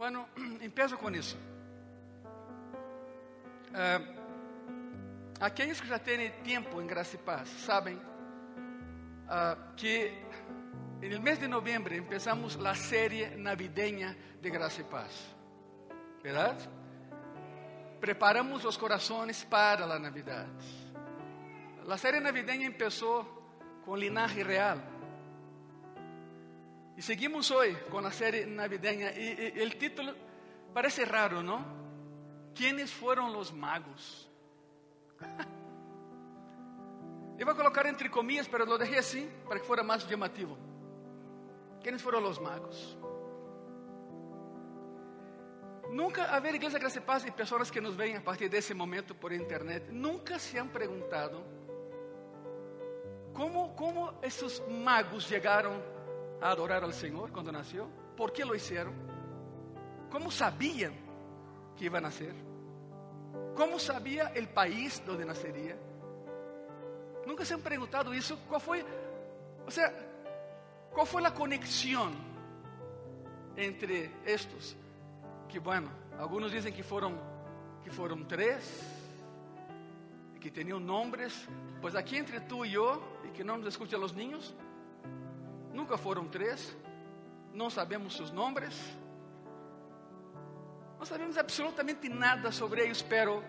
[0.00, 0.30] Bueno,
[0.62, 1.36] empiezo com isso.
[3.74, 4.00] Ah,
[5.38, 8.00] aqueles que já têm tempo em Graça e Paz sabem
[9.28, 10.10] ah, que
[11.02, 15.36] no mês de novembro empezamos a série navideña de Graça e Paz.
[16.22, 16.66] ¿Verdade?
[18.00, 20.48] Preparamos os corações para a Navidad.
[21.86, 23.26] A série navideña começou
[23.84, 24.78] com Linaje Real.
[26.96, 29.10] E seguimos hoje com a série navideña.
[29.12, 30.14] E, e o título
[30.74, 31.64] parece raro, não?
[32.54, 34.28] ¿Quiénes foram os magos?
[37.38, 40.58] Eu vou colocar entre comillas, pero lo dejé assim para que fuera mais llamativo.
[41.80, 42.98] ¿Quiénes foram os magos?
[45.90, 48.74] Nunca, a ver, Igreja Graça e Paz e pessoas que nos veem a partir desse
[48.74, 51.42] momento por internet, nunca se han perguntado
[53.32, 55.82] como, como esses magos chegaram
[56.40, 57.88] a adorar ao Senhor quando nasceu?
[58.16, 58.94] Por que lo hicieron?
[60.10, 60.92] Como sabiam
[61.76, 62.34] que iba a nascer?
[63.54, 65.78] Como sabia o país onde nasceria?
[67.26, 68.36] Nunca se han perguntado isso?
[68.48, 68.84] Qual foi,
[69.64, 69.92] ou seja,
[70.92, 72.12] qual foi a conexão
[73.56, 74.76] entre estes?
[75.48, 77.18] Que bueno, alguns dizem que foram
[77.82, 78.64] que foram três,
[80.40, 81.48] que tinham nomes,
[81.80, 84.54] pois aqui entre tu e eu, e que não nos escutem os niños,
[85.72, 86.76] nunca foram três,
[87.52, 88.74] não sabemos seus nomes,
[90.98, 93.42] não sabemos absolutamente nada sobre eles, pero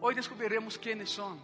[0.00, 1.38] hoje descobriremos quem são.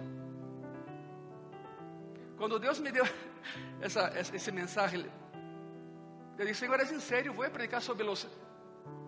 [2.36, 3.04] Quando Deus me deu
[3.80, 5.06] essa, esse mensagem,
[6.38, 8.26] eu disse: Senhor, é sério, vou predicar sobre os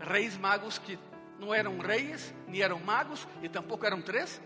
[0.00, 0.98] reis magos que
[1.38, 4.40] não eram reis, nem eram magos e tampouco eram três.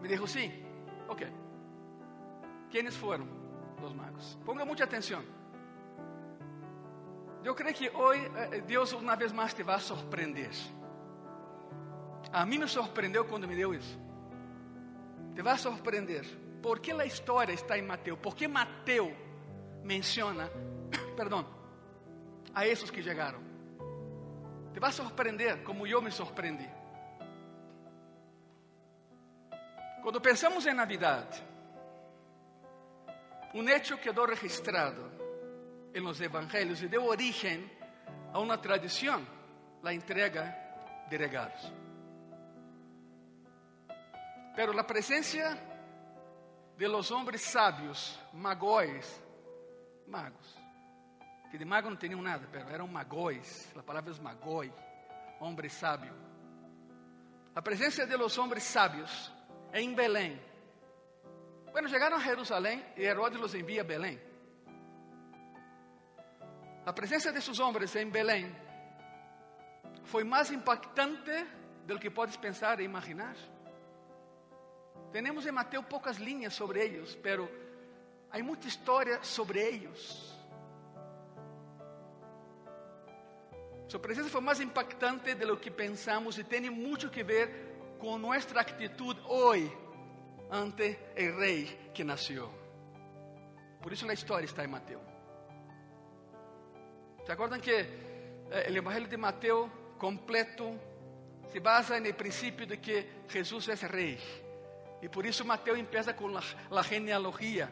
[0.00, 0.64] Me disse: Sim,
[1.08, 1.26] ok.
[2.70, 3.45] Quem foram
[3.84, 4.38] os magos?
[4.44, 5.22] Ponga muita atenção.
[7.44, 10.50] Eu creio que hoje eh, Deus uma vez mais te vai surpreender.
[12.32, 13.98] A mim me surpreendeu quando me deu isso.
[15.34, 16.24] Te vai surpreender.
[16.62, 18.18] Por que a história está em Mateus?
[18.18, 19.12] Por que Mateus
[19.84, 20.50] menciona,
[21.16, 21.46] perdão,
[22.52, 23.40] a esses que chegaram?
[24.72, 26.68] Te vai surpreender como eu me surpreendi.
[30.02, 31.26] Quando pensamos em Navidad,
[33.56, 35.10] um hecho quedou registrado
[35.94, 37.70] em los evangelhos e deu origem
[38.32, 39.26] a uma tradição,
[39.82, 40.54] a entrega
[41.08, 41.72] de regalos.
[44.54, 45.58] Pero a presença
[46.76, 49.22] de los hombres sabios, magóis,
[50.06, 50.54] magos,
[51.50, 54.72] que de mago não tinham nada, pero eram magóis, a palavra é magoi,
[55.40, 56.12] homem sábio.
[57.54, 59.32] A presença de los hombres sábios
[59.72, 60.38] em Belém.
[61.76, 64.18] Bueno, chegaram a Jerusalém e Herodes los envia a Belém.
[66.86, 68.50] A presença desses homens em Belém
[70.04, 71.46] foi mais impactante
[71.84, 73.36] do que podes pensar e imaginar.
[75.12, 77.46] Temos em Mateus poucas linhas sobre eles, pero
[78.30, 80.34] há muita história sobre eles.
[83.86, 88.16] Sua presença foi mais impactante de lo que pensamos e tem muito que ver com
[88.16, 89.85] nossa atitude hoje
[90.50, 92.50] ante o rei que nasceu.
[93.80, 95.02] Por isso a história está em Mateus.
[97.24, 100.74] ¿Se acuerdan que eh, el Evangelio de Mateo completo
[101.52, 104.18] se basa en el principio de que Jesús es rey?
[105.02, 106.40] Y por eso Mateo empieza con la,
[106.70, 107.68] la genealogía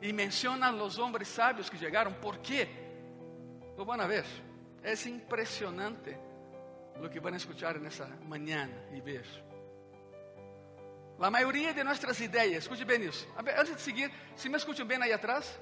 [0.00, 2.14] y menciona a los hombres sabios que llegaron.
[2.14, 2.68] ¿Por qué?
[3.76, 4.24] Lo van a ver.
[4.82, 6.18] Es impresionante
[7.00, 9.53] lo que van a escuchar en esa mañana y ver.
[11.18, 13.26] La mayoría de nuestras ideas, escute bem isso.
[13.36, 15.58] Antes de seguir, se me escutam bem aí atrás?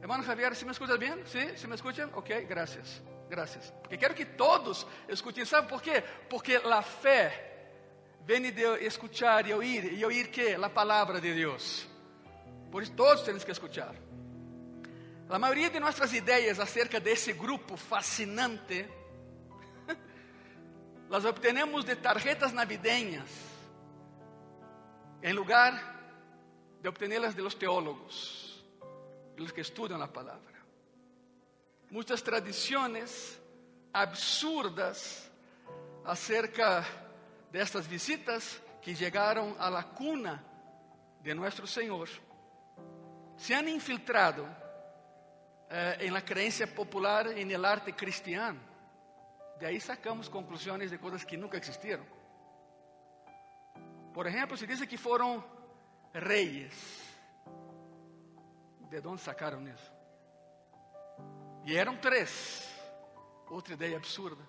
[0.00, 1.22] Hermano Javier, ¿se me escucha bien?
[1.26, 1.56] ¿Sí?
[1.56, 2.10] ¿Se me escuchan?
[2.14, 3.02] Ok, gracias.
[3.28, 3.72] Gracias.
[3.82, 5.44] Porque quero que todos escutem.
[5.44, 6.02] ¿Sabe por quê?
[6.28, 7.32] Porque a fé
[8.24, 9.98] vem de escuchar e oír.
[9.98, 10.54] E oír que?
[10.54, 11.88] A palavra de Deus.
[12.70, 13.94] Por isso todos temos que escuchar.
[15.28, 18.86] A maioria de nossas ideias acerca desse grupo fascinante
[21.08, 23.51] las obtenemos de tarjetas navideñas
[25.22, 25.72] em lugar
[26.80, 28.64] de obtenerlas de los teólogos
[29.34, 30.52] de los que estudiam a palavra.
[31.90, 33.38] Muitas tradições
[33.92, 35.30] absurdas
[36.04, 36.84] acerca
[37.50, 40.44] destas visitas que chegaram a la cuna
[41.22, 42.08] de nosso Senhor
[43.36, 44.46] se han infiltrado
[45.70, 48.60] eh, en la creencia popular en el arte cristiano.
[49.58, 52.04] De aí sacamos conclusões de coisas que nunca existiram.
[54.12, 55.42] Por exemplo, se diz que foram
[56.12, 57.02] reis
[58.90, 59.92] de onde sacaram isso?
[61.64, 62.68] E eram três:
[63.48, 64.42] Outra ideia absurda.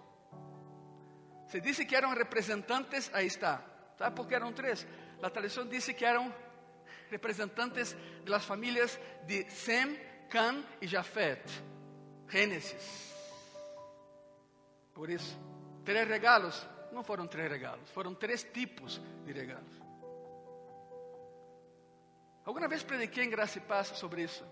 [1.48, 3.64] Se disse que eram representantes, aí está.
[3.98, 4.88] ¿Sabe por que eram três?
[5.22, 6.34] A tradição disse que eram
[7.10, 7.96] representantes
[8.26, 9.96] das famílias de Sem,
[10.30, 11.44] Can e Jafet.
[12.28, 13.14] Gênesis.
[14.94, 15.38] Por isso,
[15.86, 19.82] três regalos não foram três regalos, foram três tipos de regalos.
[22.46, 24.46] Alguma vez prediquei em Graça e Paz sobre isso.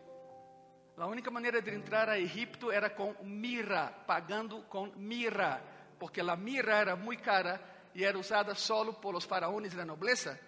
[0.97, 5.61] A única maneira de entrar a Egipto era com mirra, pagando com mirra,
[5.97, 7.59] porque a mirra era muito cara
[7.93, 10.39] e era usada solo por os faraones da nobreza.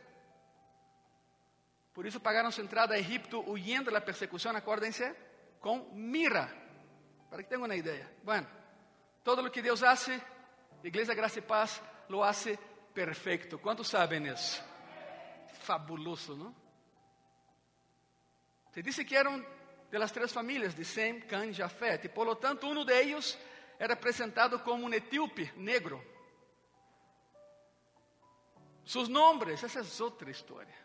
[1.93, 5.15] Por isso pagaram sua entrada a Egipto huyendo da persecução, acuérdense,
[5.59, 6.49] com mirra.
[7.29, 8.09] Para que tenham uma ideia.
[8.23, 8.47] Bueno,
[9.23, 10.21] todo o que Deus hace,
[10.83, 12.59] Igreja Graça e Paz, lo hace
[12.93, 13.57] perfeito.
[13.57, 14.63] Quantos sabem isso?
[15.61, 16.53] Fabuloso, não?
[18.71, 19.45] Se disse que eram
[19.89, 23.37] de las famílias de Sem, Can e Jafet, e por lo tanto, um deles
[23.77, 26.03] era apresentado como um etíope negro.
[28.83, 30.75] Sus nombres, essa é outra história.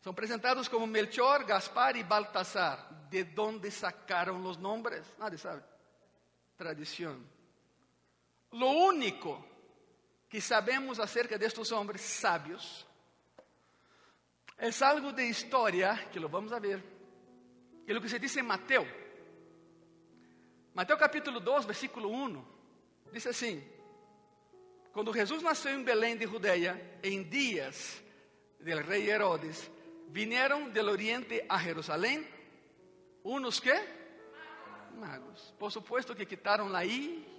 [0.00, 3.06] São apresentados como Melchor, Gaspar e Baltasar.
[3.08, 5.06] De onde sacaram os nomes?
[5.18, 5.62] Nadie sabe.
[6.56, 7.37] Tradição.
[8.52, 9.44] Lo único
[10.28, 12.86] que sabemos acerca destes homens sábios
[14.56, 16.82] é algo de história que lo vamos a ver.
[17.86, 18.88] É o que se diz em Mateus.
[20.74, 22.44] Mateus capítulo 2, versículo 1,
[23.12, 23.62] diz assim:
[24.92, 28.02] Quando Jesus nasceu em Belém de Judeia, em dias
[28.60, 29.70] del rei Herodes,
[30.08, 32.26] vieram del oriente a Jerusalém
[33.22, 33.74] unos que?
[34.96, 35.54] Magos.
[35.58, 37.37] Por supuesto que quitaram la I.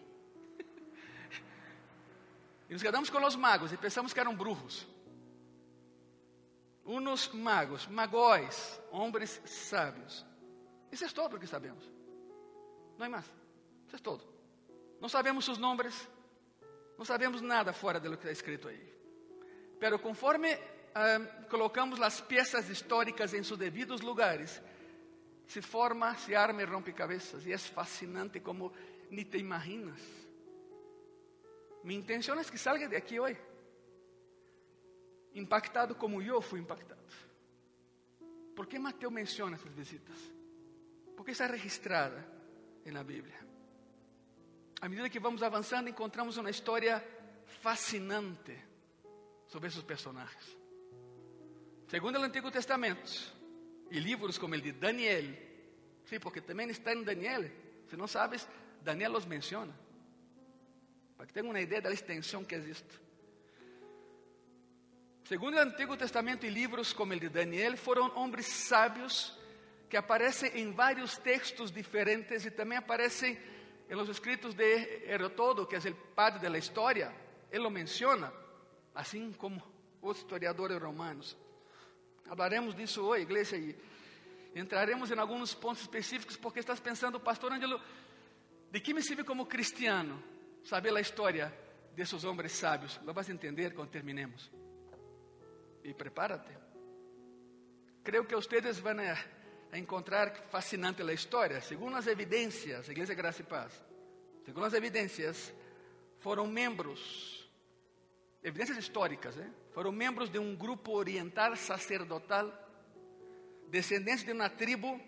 [2.69, 4.87] E nos quedamos com os magos e pensamos que eram brujos.
[6.85, 10.25] Unos magos, magóis, homens sábios.
[10.91, 11.83] Isso é todo o que sabemos.
[12.97, 13.25] Não é mais.
[13.87, 14.23] Isso é todo.
[15.01, 16.07] Não sabemos seus nomes.
[16.97, 18.93] Não sabemos nada fora do que está escrito aí.
[19.79, 24.61] Pero conforme uh, colocamos as peças históricas em seus devidos lugares,
[25.47, 27.47] se forma, se arma e rompe-cabeças.
[27.47, 28.71] E é fascinante como
[29.09, 30.28] nem te imaginas.
[31.83, 33.39] Minha intenção é que salga de aqui hoje
[35.33, 36.99] impactado como eu fui impactado.
[38.55, 40.17] Por que Mateus menciona essas visitas?
[41.15, 42.27] Porque está registrada
[42.85, 43.37] na Bíblia.
[44.81, 47.05] À medida que vamos avançando, encontramos uma história
[47.61, 48.57] fascinante
[49.47, 50.57] sobre esses personagens.
[51.87, 53.09] Segundo o Antigo Testamento,
[53.91, 55.25] e livros como o de Daniel,
[56.05, 57.49] sim, porque também está em Daniel,
[57.87, 58.47] se não sabes,
[58.81, 59.73] Daniel os menciona,
[61.19, 62.97] para que tenham uma ideia da extensão que existe.
[65.25, 69.37] Segundo o Antigo Testamento e livros como o de Daniel, foram homens sábios
[69.89, 73.37] que aparecem em vários textos diferentes e também aparecem
[73.89, 74.63] em los escritos de
[75.11, 77.13] Herodoto, que é o padre da história.
[77.51, 78.31] Ele o menciona,
[78.95, 79.61] assim como
[80.01, 81.35] os historiadores romanos.
[82.29, 83.75] Hablaremos disso hoje, igreja, e
[84.55, 87.81] entraremos em alguns pontos específicos, porque estás pensando, pastor Angelo,
[88.71, 90.38] de que me serve como cristiano
[90.69, 91.51] saber a história
[91.95, 92.99] desses homens sábios?
[93.03, 94.51] Lo vas a entender quando terminemos.
[95.83, 96.55] E prepárate.
[98.03, 98.97] Creio que vocês vão
[99.73, 101.59] encontrar fascinante a história.
[101.61, 103.73] Segundo as evidências, Igreja Graça e Paz,
[104.45, 105.53] segundo as evidências,
[106.19, 107.49] foram membros,
[108.43, 109.49] evidências históricas, eh?
[109.73, 112.51] foram membros de um grupo oriental sacerdotal,
[113.69, 114.99] descendentes de uma tribo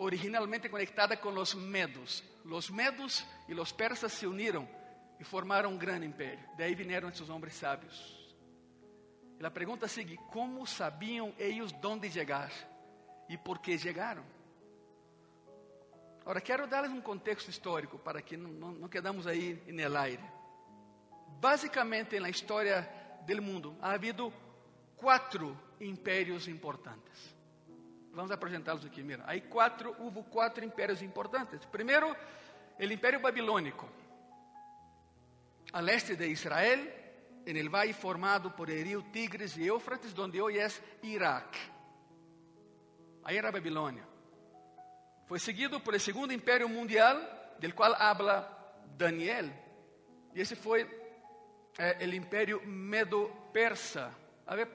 [0.00, 2.24] originalmente conectada com os medos.
[2.44, 4.66] Os medos e os persas se uniram
[5.20, 6.42] e formaram um grande império.
[6.56, 8.18] Daí vieram esses homens sábios.
[9.38, 12.50] E a pergunta sigue: como sabiam eles onde chegar
[13.28, 14.24] e por que chegaram?
[16.22, 20.22] Agora, quero dar-lhes um contexto histórico para que não, não, não quedamos aí no aire.
[21.40, 22.88] Basicamente, na história
[23.26, 24.32] do mundo, ha havido
[24.96, 27.39] quatro impérios importantes.
[28.20, 29.02] Vamos apresentá-los aqui.
[29.02, 31.64] Mira, aí quatro, houve quatro impérios importantes.
[31.64, 32.14] Primeiro,
[32.78, 33.88] o Império Babilônico,
[35.72, 36.92] a leste de Israel,
[37.46, 41.56] en el valle formado por el Tigres y Éufrates, donde hoy es Irak.
[43.24, 44.04] Ahí era Babilonia.
[45.26, 48.54] Fue seguido por el segundo imperio mundial, del cual habla
[48.98, 49.50] Daniel.
[50.34, 50.82] Y ese fue
[51.78, 52.12] eh, el
[52.66, 54.14] medo-persa.
[54.44, 54.68] A ver,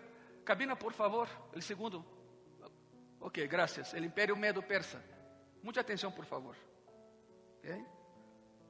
[0.43, 2.14] cabina, por favor, el segundo.
[3.25, 3.91] Ok, gracias.
[3.95, 5.01] El imperio medo-persa.
[5.63, 6.55] Mucha atención, por favor.
[7.57, 7.83] Okay.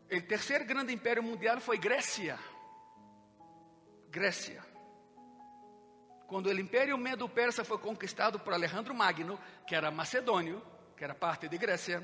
[0.08, 2.40] El tercer grande imperio mundial fue Grecia.
[4.10, 4.66] Grécia.
[6.26, 10.64] Quando o Império Medo-Persa foi conquistado por Alejandro Magno, que era macedônio,
[10.96, 12.02] que era parte de Grécia,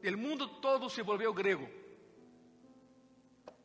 [0.00, 1.68] El mundo todo se volvió griego.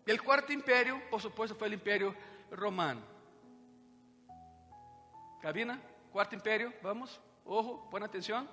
[0.07, 2.15] El cuarto imperio, por supuesto, fue el imperio
[2.49, 3.01] romano.
[5.39, 5.79] Cabina,
[6.11, 8.47] cuarto imperio, vamos, ojo, pon atención.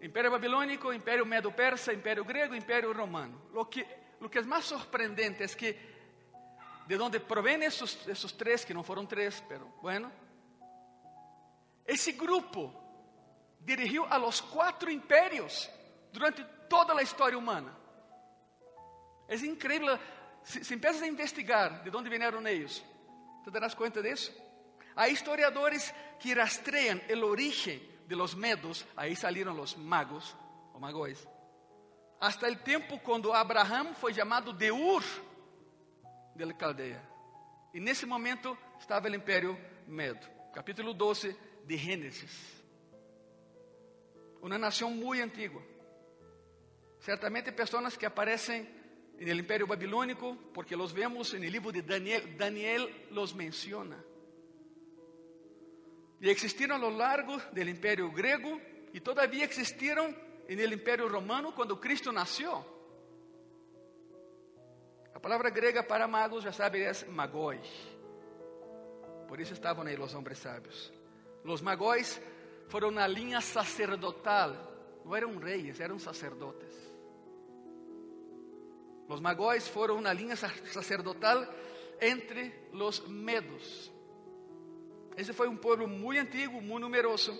[0.00, 3.48] Imperio babilônico, Império Medo-Persa, Império Grego, Império Romano.
[3.52, 3.86] Lo que,
[4.20, 5.76] lo que é mais surpreendente é que
[6.86, 10.12] de onde provém esses, esses três, que não foram três, pero bueno,
[11.86, 12.72] esse grupo
[13.60, 15.68] dirigiu a los quatro impérios
[16.12, 17.74] durante toda a história humana.
[19.28, 19.98] É incrível,
[20.44, 22.84] se, se empiezas a investigar de onde vieram eles,
[23.44, 24.32] te darás conta disso.
[24.96, 30.34] Há historiadores que rastreiam o origen de los medos, ahí salieron los magos,
[30.72, 31.28] o magóis,
[32.18, 35.02] hasta el tiempo cuando Abraham foi chamado de Ur
[36.34, 36.54] de la.
[37.74, 40.26] E nesse momento estava o Império Medo.
[40.52, 41.36] Capítulo 12
[41.66, 42.64] de Gênesis.
[44.40, 45.60] Uma nação muito antiga.
[47.00, 48.66] Certamente pessoas que aparecem
[49.20, 52.34] no Império Babilônico, porque los vemos no livro de Daniel.
[52.36, 54.02] Daniel los menciona.
[56.20, 58.60] E existiram a lo largo do Império Grego
[58.92, 60.14] e todavia existiram
[60.48, 62.64] no Império Romano quando Cristo nasceu.
[65.14, 67.66] A palavra grega para magos, já sabe, é magóis.
[69.26, 70.92] Por isso estavam aí os homens sábios.
[71.44, 72.20] Os magóis
[72.68, 74.54] foram na linha sacerdotal.
[75.04, 76.74] Não eram reis, eram sacerdotes.
[79.08, 81.46] Os magóis foram na linha sacerdotal
[82.00, 83.90] entre os medos.
[85.16, 87.32] Esse foi um povo muito antigo, muito numeroso.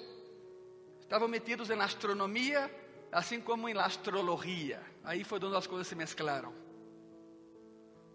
[1.00, 2.70] Estavam metidos na astronomia,
[3.12, 4.80] assim como na astrologia.
[5.04, 6.52] Aí foi onde as coisas se mesclaram.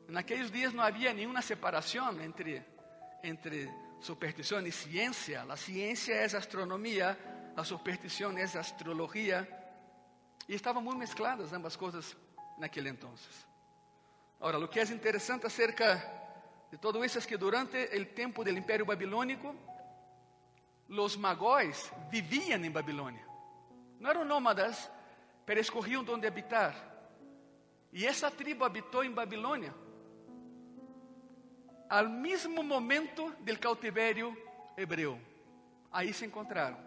[0.07, 2.61] Naqueles dias não havia nenhuma separação entre,
[3.23, 5.45] entre superstição e ciência.
[5.47, 7.17] A ciência é astronomia,
[7.55, 9.47] a superstição é astrologia.
[10.49, 12.17] E estavam muito mescladas ambas coisas
[12.57, 13.45] naquele entonces.
[14.39, 16.20] Agora, o que é interessante acerca
[16.71, 19.53] de todo isso é que durante o tempo do Império Babilônico,
[20.87, 23.25] os magóis viviam em Babilônia.
[23.99, 24.89] Não eram nômadas,
[25.45, 26.73] mas escorriam onde habitar.
[27.91, 29.75] E essa tribo habitou em Babilônia.
[31.89, 34.35] Al mesmo momento do cautiverio
[34.77, 35.19] hebreu.
[35.91, 36.77] Aí se encontraram.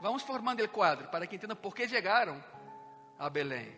[0.00, 2.42] Vamos formando o quadro para que entendam por que chegaram
[3.18, 3.76] a Belém.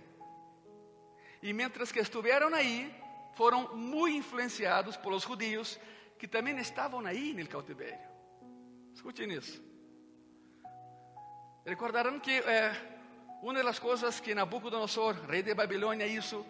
[1.42, 2.94] E mientras que estiveram aí,
[3.36, 5.78] foram muito influenciados pelos judios
[6.18, 8.08] que também estavam aí no cautiverio.
[8.94, 9.62] Escutem isso.
[11.64, 12.74] Recordarão que eh,
[13.42, 16.44] uma das coisas que Nabucodonosor, rei de Babilônia, hizo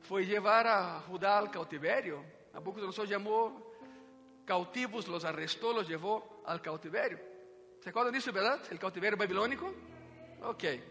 [0.00, 2.24] foi levar a Judá ao cautiverio.
[2.52, 3.74] Nabucodonosor chamou
[4.44, 7.18] cautivos, los arrestou, los levou ao cautiverio.
[7.80, 8.74] ¿Se acuerdan disso, verdade?
[8.74, 9.72] O cautiverio babilônico?
[10.42, 10.82] Ok.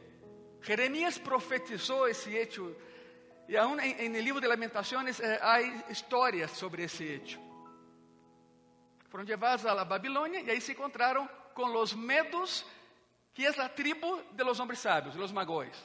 [0.62, 2.76] Jeremias profetizou esse hecho
[3.54, 7.40] e aún en el libro de Lamentações eh, há histórias sobre esse hecho.
[9.10, 12.66] Foram levados a la Babilônia e aí se encontraram com os medos,
[13.32, 15.78] que é a tribo de los hombres sábios, los magóis.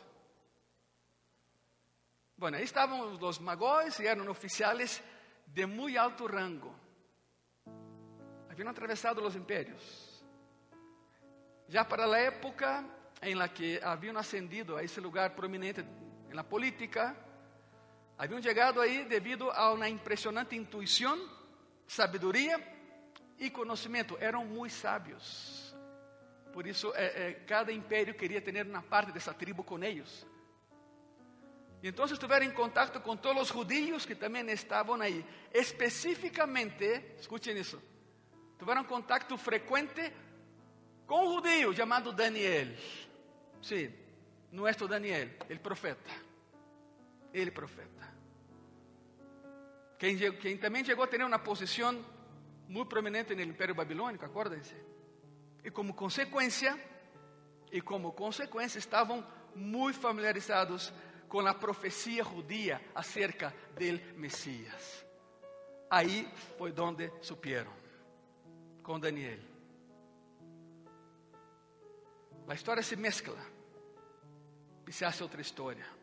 [2.39, 5.03] Bueno, aí estavam os magóis e eram oficiais
[5.47, 6.75] de muito alto rango.
[8.49, 10.25] Haviam atravessado os impérios.
[11.69, 12.83] Já para a época
[13.21, 15.85] em la que haviam ascendido a esse lugar prominente
[16.33, 17.28] na política,
[18.19, 21.17] haviam chegado aí devido a uma impressionante intuição,
[21.87, 22.61] sabedoria
[23.39, 24.19] e conhecimento.
[24.21, 25.75] Eram muito sábios.
[26.53, 30.27] Por isso, eh, eh, cada império queria ter uma parte dessa tribo com eles.
[31.81, 35.25] E então estiveram em contato com todos os judios que também estavam aí.
[35.55, 37.81] Especificamente, escutem isso,
[38.59, 40.13] tiveram contato frequente
[41.07, 42.67] com um judío chamado Daniel.
[43.63, 43.93] Sim,
[44.51, 46.28] nosso Daniel, o profeta.
[47.33, 48.09] Ele profeta.
[49.99, 52.05] Quem, quem, chegou a ter uma posição
[52.69, 54.77] muito prominente no Império Babilônico, acordem-se.
[55.65, 56.79] E como consequência,
[57.73, 60.93] e como consequência, estavam muito familiarizados
[61.29, 65.05] com a profecia judia acerca del Messias.
[65.91, 67.73] Aí foi onde supieron,
[68.83, 69.39] com Daniel.
[72.47, 73.39] A história se mescla
[74.87, 75.98] e se hace outra história.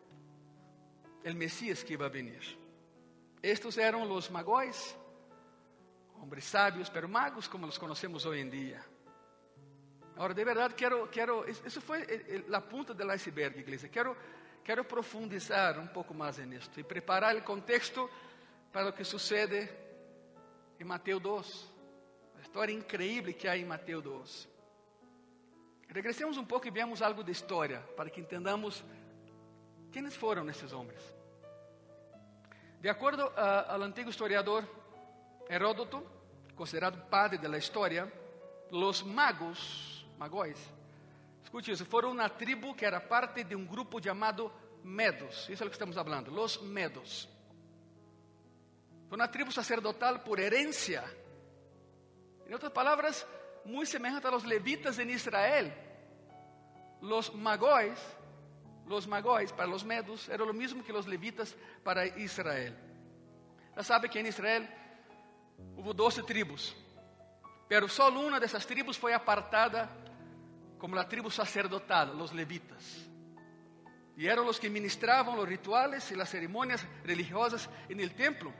[1.25, 2.57] O Messias que vai vir.
[3.41, 4.95] Estos eram os magóis,
[6.21, 8.83] homens sábios, pero magos como os conhecemos hoje em dia.
[10.15, 12.05] Agora, de verdade, quero, quero, isso foi
[12.53, 13.87] a ponta do iceberg, igreja.
[13.87, 14.15] Quero,
[14.63, 18.07] quero profundizar um pouco mais nisto e preparar o contexto
[18.71, 19.67] para o que sucede
[20.79, 21.73] em Mateus 2.
[22.37, 24.49] A história incrível que há em Mateus 2.
[25.89, 28.83] Regressemos um pouco e veamos algo de história para que entendamos
[29.91, 31.14] Quem foram esses homens?
[32.85, 34.63] De acordo ao antigo historiador
[35.49, 36.05] Heródoto,
[36.55, 38.13] considerado padre da história,
[38.69, 40.59] os magos, magóis,
[41.43, 44.51] escute isso, foram uma tribo que era parte de um grupo chamado
[44.83, 45.49] Medos.
[45.49, 47.27] Isso é o que estamos falando, los Medos.
[49.09, 51.03] Foi uma tribo sacerdotal por herência.
[52.47, 53.25] Em outras palavras,
[53.65, 55.73] muito semelhante a los levitas em Israel.
[57.01, 57.97] Los magóis,
[58.87, 62.75] los magóis para los medos, era o mesmo que los levitas para Israel.
[63.75, 64.67] Já sabe que em Israel
[65.75, 66.75] houve 12 tribos,
[67.67, 69.89] pero só uma dessas tribos foi apartada
[70.77, 73.09] como a tribo sacerdotal, los levitas.
[74.17, 78.53] E eram os que ministravam os rituales e as cerimônias religiosas en el templo.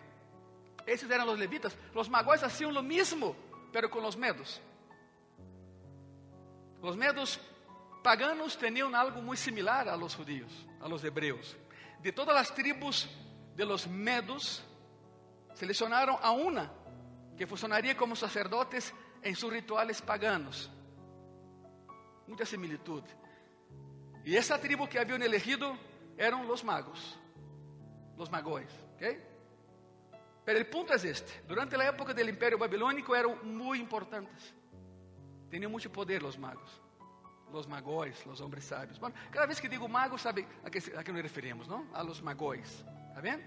[0.85, 1.77] Esses eram os levitas.
[1.93, 3.35] Os magóis hacían lo mismo,
[3.71, 4.61] pero com os medos.
[6.81, 7.39] Os medos
[8.05, 11.57] paganos tinham algo muito similar a los judíos, a los hebreos.
[12.03, 13.09] De todas as tribos
[13.55, 14.61] de los medos,
[15.55, 16.71] selecionaram a uma
[17.35, 18.93] que funcionaria como sacerdotes
[19.23, 20.69] em seus rituales paganos.
[22.27, 23.03] Muita similitud.
[24.23, 25.75] E essa tribo que haviam elegido
[26.15, 27.17] eram os magos,
[28.17, 29.03] os magóis, ¿ok?
[30.45, 34.53] Pero el punto es este: durante la época del Imperio Babilónico eram muito importantes.
[35.49, 36.84] Tinham muito poder os magos,
[37.59, 38.97] os magóis, os homens sábios.
[38.97, 41.87] Bueno, cada vez que digo mago, sabe a que, a que nos referimos, não?
[41.93, 42.83] A los magóis.
[43.09, 43.41] ¿Está bem?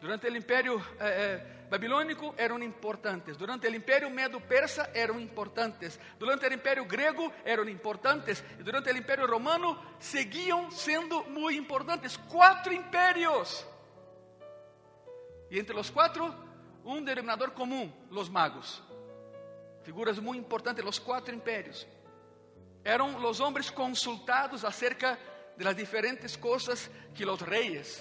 [0.00, 3.36] Durante o Império eh, eh, Babilônico eram importantes.
[3.36, 5.98] Durante o Império Medo-Persa eram importantes.
[6.18, 8.44] Durante o Império Grego eram importantes.
[8.58, 12.16] E durante o Império Romano seguiam sendo muito importantes.
[12.16, 13.66] Quatro impérios.
[15.50, 16.32] E entre os quatro,
[16.84, 18.82] um denominador comum: os magos.
[19.82, 21.86] Figuras muito importantes, os quatro impérios.
[22.86, 25.18] Eram os homens consultados acerca
[25.56, 28.00] de las diferentes coisas que os reis,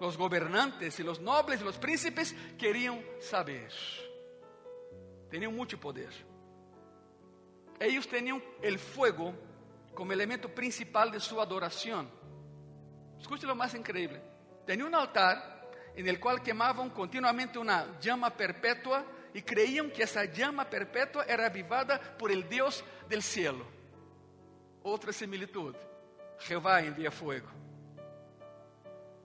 [0.00, 3.68] os governantes, e os nobles e os príncipes queriam saber.
[5.30, 6.10] Tinham muito poder.
[7.78, 9.32] Eles tinham o fuego
[9.94, 12.10] como elemento principal de sua adoração.
[13.20, 14.20] Escute lo mais incrível.
[14.66, 20.24] Tinha um altar en el cual quemaban continuamente una llama perpetua y creían que esa
[20.24, 23.73] llama perpetua era avivada por el Dios del cielo.
[24.86, 25.74] Otra similitud,
[26.40, 27.48] Jehová envía fuego.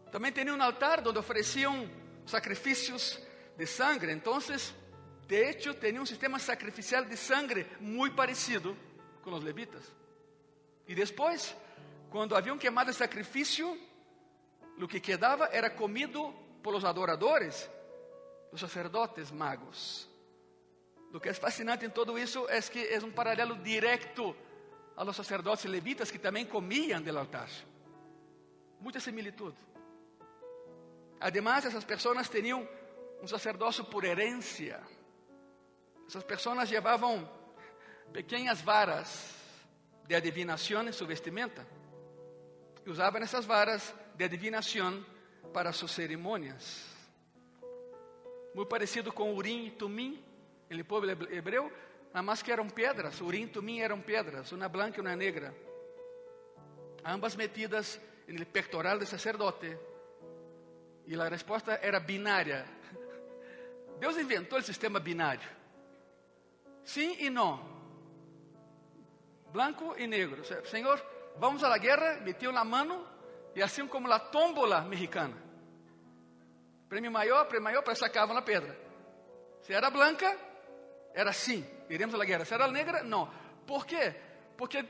[0.10, 1.92] También tenía un altar donde ofrecían
[2.26, 3.22] sacrificios
[3.58, 4.14] de sangre.
[4.14, 4.74] Entonces,
[5.28, 8.74] de hecho, tenía un sistema sacrificial de sangre muy parecido
[9.22, 9.84] con los levitas.
[10.88, 11.54] Y después,
[12.10, 13.78] cuando habían quemado el sacrificio,
[14.78, 17.70] lo que quedaba era comido por los adoradores,
[18.50, 20.10] los sacerdotes magos.
[21.12, 24.34] Lo que é fascinante em todo isso é que é um paralelo direto
[25.00, 27.48] a los sacerdotes levitas que também comiam do altar.
[28.82, 29.56] Muita similitud.
[31.22, 32.68] Además, essas pessoas tinham
[33.24, 34.82] um sacerdócio por herência.
[36.06, 37.30] Essas pessoas levavam
[38.12, 39.34] pequenas varas
[40.06, 41.66] de adivinação em sua vestimenta.
[42.86, 45.06] E usavam essas varas de adivinação
[45.54, 46.86] para suas cerimônias.
[48.54, 50.22] Muito parecido com Urim e Tumim,
[50.70, 51.72] el povo hebreu,
[52.14, 53.22] mais que eram pedras.
[53.22, 55.54] Urim e Tumim eram pedras, uma branca e uma negra.
[57.06, 59.78] Ambas metidas no pectoral do sacerdote.
[61.06, 62.66] E a resposta era binária.
[64.00, 65.48] Deus inventou o sistema binário.
[66.84, 67.64] Sim e não.
[69.52, 70.44] Branco e negro.
[70.66, 71.04] Senhor,
[71.38, 73.08] vamos à guerra, meteu na mão
[73.56, 75.36] e assim como a tómbola mexicana.
[76.88, 78.78] Prêmio maior, prêmio maior, para sacavam na pedra.
[79.62, 80.38] Se era branca,
[81.14, 82.46] era sim, iremos à guerra.
[82.46, 83.30] Se era negra, não.
[83.66, 84.16] Por quê?
[84.58, 84.86] Porque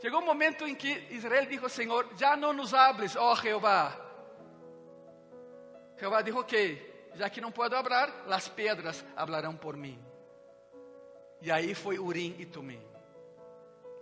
[0.00, 3.36] chegou um momento em que Israel disse ao Senhor: Já não nos hables, ó oh
[3.36, 3.96] Jeová.
[5.98, 9.98] Jeová disse: Ok, já que não posso hablar, as pedras hablarão por mim.
[11.42, 12.80] E aí foi Urim e Tumim.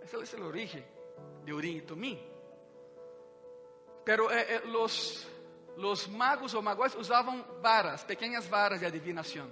[0.01, 0.83] Essa é a origem
[1.45, 2.19] de Urim e Tumim.
[4.03, 5.27] Pero eh, eh, los,
[5.77, 9.49] los magos ou magóis usavam varas, pequenas varas de adivinação.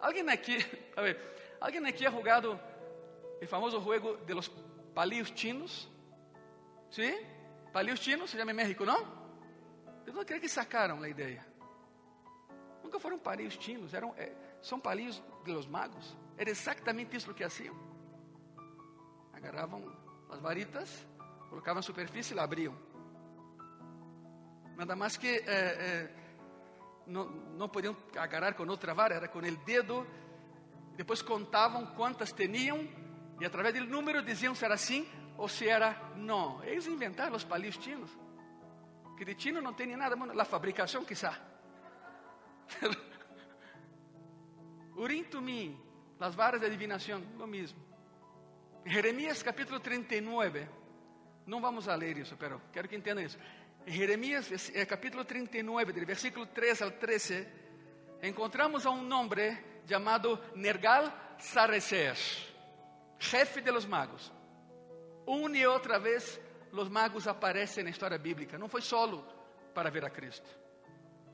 [0.00, 0.56] Alguém aqui,
[0.96, 1.18] a ver,
[1.60, 2.58] alguém aqui ha jogado
[3.42, 4.48] o famoso juego de los
[4.94, 5.88] palillos chinos?
[6.90, 7.14] ¿Sí?
[7.72, 9.00] Palillos chinos se llama em México, não?
[10.06, 11.44] Eu não creio que sacaram a ideia.
[12.82, 16.16] Nunca foram palillos chinos, eram, eh, são palillos de los magos.
[16.38, 17.74] Era exatamente isso que haciam.
[19.32, 19.82] Agarravam
[20.30, 21.06] as varitas,
[21.50, 22.74] colocavam na superfície e abriam.
[24.76, 26.10] Nada mais que eh, eh,
[27.06, 27.24] não,
[27.58, 30.06] não podiam agarrar com outra vara, era com o dedo.
[30.96, 32.88] Depois contavam quantas tinham
[33.40, 35.06] e através do número diziam se era sim
[35.36, 36.64] ou se era não.
[36.64, 38.10] Eles inventaram os palestinos.
[39.16, 41.38] Que de chino não tem nada, la fabricação quizá.
[44.96, 45.78] Urim Tumim,
[46.18, 47.78] las varas de adivinação, lo mismo.
[48.84, 50.68] Jeremías capítulo 39,
[51.46, 53.38] não vamos a ler isso, pero quero que entendam isso.
[53.86, 57.46] Em Jeremias eh, capítulo 39, do versículo 3 ao 13,
[58.22, 62.16] encontramos a um nome chamado Nergal Sarecer,
[63.18, 64.32] jefe de los magos.
[65.26, 66.40] Uma e outra vez,
[66.72, 68.58] os magos aparecem na história bíblica.
[68.58, 69.26] Não foi solo
[69.74, 70.48] para ver a Cristo.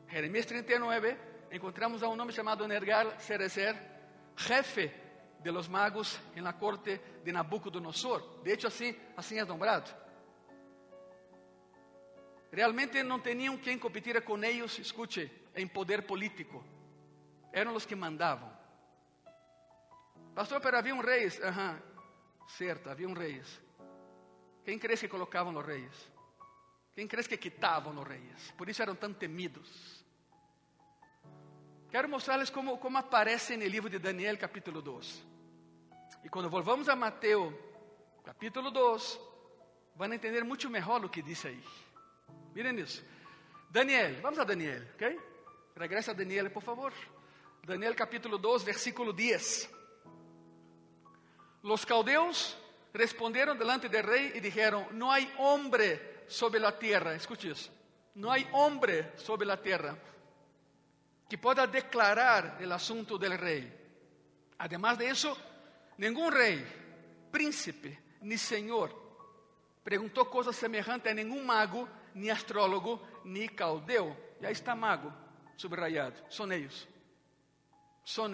[0.09, 1.17] Jeremias 39,
[1.51, 3.77] encontramos a um nome chamado Nergal Sarecer,
[4.37, 4.93] jefe
[5.43, 8.43] de los magos en la corte de Nabucodonosor.
[8.43, 9.91] De hecho, assim, assim é nombrado.
[12.51, 16.63] Realmente não tinham quem competira com eles, escute, em poder político.
[17.53, 18.51] Eram os que mandavam.
[20.35, 21.41] Pastor, pero havia um reis.
[21.41, 21.81] Aham,
[22.49, 23.61] certo, havia um reis.
[24.65, 26.13] Quem crees que colocavam os reis?
[26.95, 28.51] Quem crees que quitavam os reis?
[28.57, 30.03] Por isso eram tão temidos.
[31.91, 35.27] Quero mostrar-lhes como, como aparece no livro de Daniel, capítulo 2.
[36.25, 37.53] E quando volvamos a Mateus,
[38.25, 39.21] capítulo 2,
[39.97, 41.63] vão entender muito melhor o que diz aí.
[42.55, 43.05] Miren isso.
[43.71, 45.21] Daniel, vamos a Daniel, ok?
[45.77, 46.93] Regresa a Daniel, por favor.
[47.65, 49.71] Daniel capítulo 2, versículo 10.
[51.63, 52.57] Los caldeus
[52.93, 55.97] responderam delante del rei e dijeron: Não há homem
[56.27, 57.71] sobre la tierra, escute isso.
[58.17, 59.97] Não há homem sobre la tierra
[61.29, 63.73] que pueda declarar el asunto del rei.
[64.59, 65.37] Además de eso,
[65.99, 66.67] nenhum rei,
[67.31, 68.91] príncipe, ni senhor
[69.85, 74.17] perguntou coisa semelhante a nenhum mago ni astrólogo, ni caldeu.
[74.41, 75.13] E aí está mago,
[75.57, 76.21] subrayado.
[76.29, 76.92] São eles.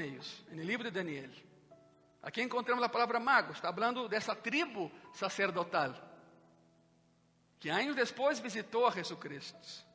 [0.00, 0.44] Eles.
[0.50, 1.30] No livro de Daniel.
[2.22, 3.52] Aqui encontramos a palavra mago.
[3.52, 5.94] Está falando dessa tribo sacerdotal.
[7.60, 9.86] Que anos depois visitou a Jesus Cristo.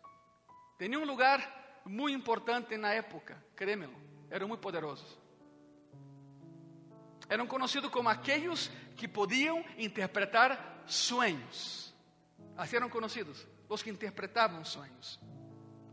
[0.78, 3.96] Tinha um lugar muito importante na época, créemelo.
[4.30, 5.18] Eram muito poderosos.
[7.30, 11.94] Eram conhecidos como aqueles que podiam interpretar sonhos.
[12.58, 15.20] Assim eram conhecidos os que interpretavam sonhos.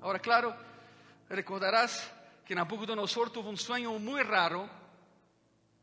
[0.01, 0.55] Agora, claro,
[1.29, 2.13] recordarás
[2.51, 4.69] que Nabucodonosor teve um sonho muito raro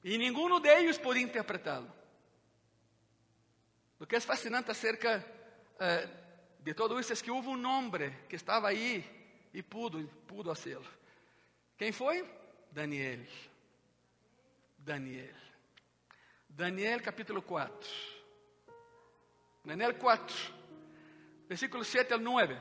[0.04, 1.90] e nenhum deles podia interpretá-lo.
[3.98, 5.26] O que é fascinante acerca
[5.80, 6.10] eh,
[6.60, 9.02] de todo isso é que houve um homem que estava aí
[9.54, 10.86] e pudo, pudo fazê-lo.
[11.78, 12.30] Quem foi?
[12.70, 13.26] Daniel.
[14.78, 15.36] Daniel.
[16.50, 17.90] Daniel capítulo 4.
[19.64, 20.54] Daniel 4
[21.48, 22.58] versículo 7 al 9.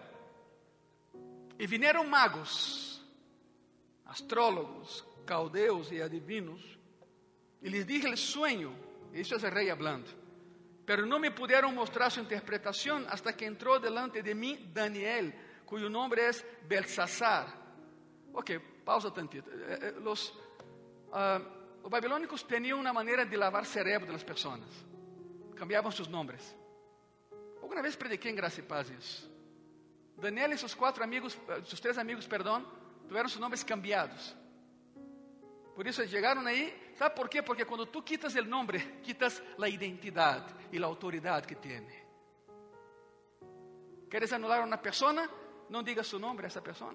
[1.58, 2.95] E vieram magos,
[4.06, 6.62] astrólogos, caldeus e adivinos,
[7.62, 8.74] e lhes dije el sueño,
[9.12, 10.08] isso é o rei hablando,
[10.86, 15.32] pero não me puderam mostrar sua interpretação hasta que entrou delante de mim Daniel,
[15.66, 16.30] cuyo nome é
[16.62, 17.66] Belsasar.
[18.32, 19.50] Ok, pausa tantito.
[19.50, 20.28] Eh, eh, los,
[21.10, 21.42] uh,
[21.82, 24.60] os babilônicos tinham uma maneira de lavar cerebro das pessoas.
[25.56, 26.56] Cambiavam seus nomes.
[27.60, 29.28] Alguma vez prediquei em Graça e Paz isso.
[30.18, 32.64] Daniel e seus quatro amigos, eh, seus três amigos, perdão,
[33.06, 34.36] tiveram seus nomes cambiados.
[35.74, 37.42] Por isso chegaram aí, sabe por quê?
[37.42, 41.86] Porque quando tu quitas o nome, quitas a identidade e a autoridade que tem.
[44.10, 45.28] Queres anular uma pessoa?
[45.68, 46.94] Não digas seu nome a essa pessoa.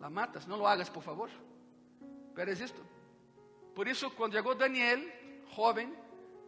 [0.00, 1.30] La matas, não lo hagas, por favor.
[2.34, 2.80] Queres isto?
[3.74, 5.00] Por isso, quando chegou Daniel,
[5.54, 5.92] jovem,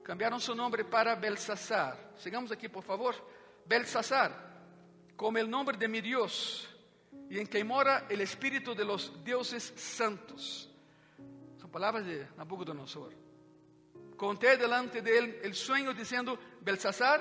[0.02, 1.96] cambiaram seu nome para Belsasar.
[2.16, 3.14] Sigamos aqui, por favor.
[3.66, 4.32] Belsasar,
[5.16, 6.69] como o nome de mi Deus,
[7.30, 10.68] e em quem mora o espírito de los deuses santos.
[11.58, 13.12] São palavras de Nabucodonosor.
[14.16, 17.20] Conté delante de él el sueño dizendo: Belsasar,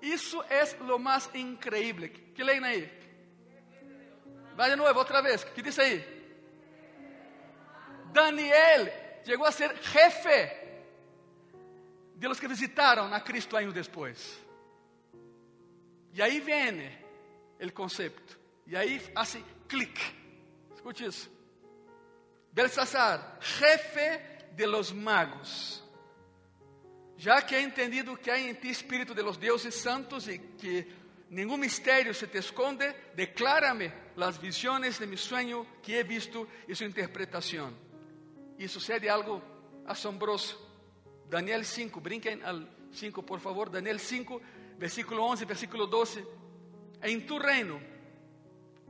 [0.00, 2.08] isso é lo mais increíble.
[2.08, 2.90] Que leem aí?
[4.56, 5.44] Vai de novo, outra vez.
[5.44, 6.02] que diz aí?
[8.12, 8.90] Daniel
[9.22, 10.64] chegou a ser jefe
[12.14, 14.42] de los que visitaram a Cristo anos depois.
[16.14, 16.90] E aí vem
[17.60, 18.45] o conceito.
[18.66, 20.00] E aí hace clic.
[20.74, 21.30] Escute isso.
[22.52, 24.20] Belsasar, jefe
[24.54, 25.82] de los magos.
[27.18, 30.86] Já que he entendido que há em ti espírito de los deuses santos e que
[31.30, 36.74] nenhum mistério se te esconde, declárame las visiones de mi sueño que he visto e
[36.74, 37.72] sua interpretação.
[38.58, 39.42] E sucede algo
[39.86, 40.56] asombroso.
[41.28, 43.70] Daniel 5, brinquem al 5, por favor.
[43.70, 44.40] Daniel 5,
[44.78, 46.24] versículo 11, versículo 12.
[47.02, 47.80] En tu reino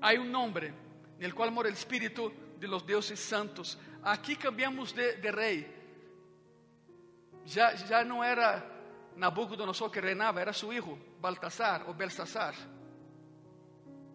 [0.00, 0.72] hay un nombre
[1.18, 3.78] en el cual mora el espíritu de los dioses santos.
[4.02, 5.74] Aquí cambiamos de, rey.
[7.46, 8.64] Ya, ya no era
[9.16, 12.54] Nabucodonosor que reinaba, era su hijo, Baltasar o Belsasar.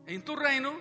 [0.05, 0.79] En tu reino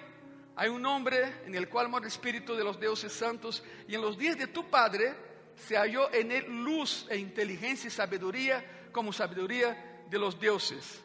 [0.57, 4.01] hay un nombre en el cual mora el Espíritu de los dioses santos y en
[4.01, 5.15] los días de tu Padre
[5.55, 11.03] se halló en él luz e inteligencia y sabiduría como sabiduría de los dioses.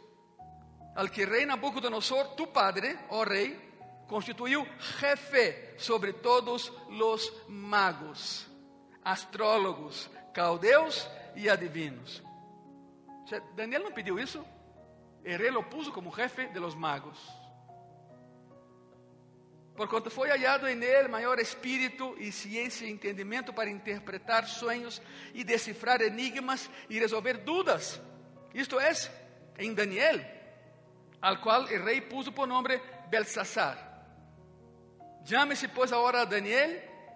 [0.96, 3.65] Al que rey Nabucodonosor, tu padre, oh rey,
[4.08, 4.66] constituyó
[5.00, 8.48] jefe sobre todos los magos,
[9.04, 12.24] astrólogos, caldeus e adivinos.
[13.56, 14.46] Daniel não pediu isso?
[15.24, 17.18] El rei lo puso como jefe de los magos.
[19.76, 25.02] Por foi hallado em ele maior espírito e ciência e entendimento para interpretar sonhos
[25.34, 28.00] e decifrar enigmas e resolver dúvidas.
[28.54, 28.94] Isto é,
[29.58, 30.22] em Daniel,
[31.22, 33.85] al qual o rei puso por nome Belsasar.
[35.28, 36.70] Llame-se, pois, agora a Daniel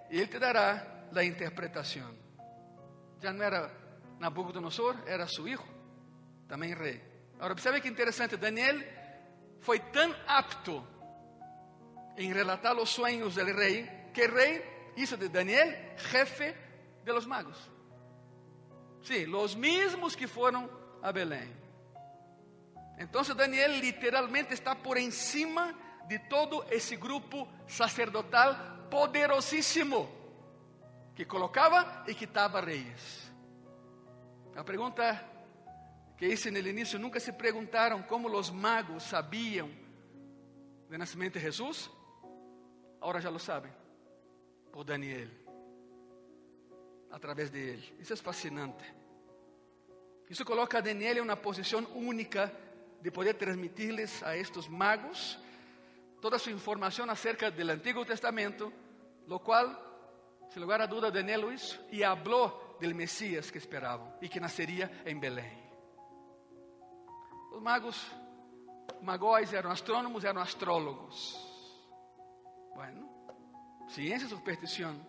[0.10, 2.18] e ele te dará a interpretação.
[3.22, 3.72] Já não era
[4.20, 5.64] Nabucodonosor, era seu filho,
[6.48, 7.02] também rei.
[7.36, 8.82] Agora, observe que interessante, Daniel
[9.62, 10.86] foi tão apto
[12.18, 16.56] em relatar os sonhos do rei, que o rei hizo de Daniel jefe
[17.04, 17.58] de los magos.
[19.04, 20.70] Sí, los mismos que foram
[21.02, 21.56] a Belém.
[22.98, 28.56] Então, Daniel literalmente está por encima de todo esse grupo sacerdotal
[28.90, 30.10] poderosíssimo
[31.16, 33.32] que colocava e quitava reis.
[34.56, 35.24] A pergunta
[36.18, 39.70] que hice no início: nunca se perguntaram como os magos sabiam
[40.90, 41.92] do nascimento de Jesus?
[43.00, 43.72] Agora já lo sabem,
[44.72, 45.30] por Daniel,
[47.12, 47.96] através de ele.
[48.00, 48.84] Isso é fascinante.
[50.30, 52.52] Isso coloca a Daniel em uma posição única
[53.02, 55.40] de poder transmitir-lhes a estes magos
[56.22, 58.72] toda a sua informação acerca do Antigo Testamento,
[59.28, 59.68] lo qual,
[60.50, 64.40] sem lugar a dúvida, Daniel lo hizo e falou del Messias que esperavam e que
[64.40, 65.58] nasceria em Belém.
[67.52, 68.12] Os magos,
[69.02, 71.38] magóis eram astrônomos, eram astrólogos.
[72.76, 73.10] Bueno,
[73.90, 75.06] ciência superstição.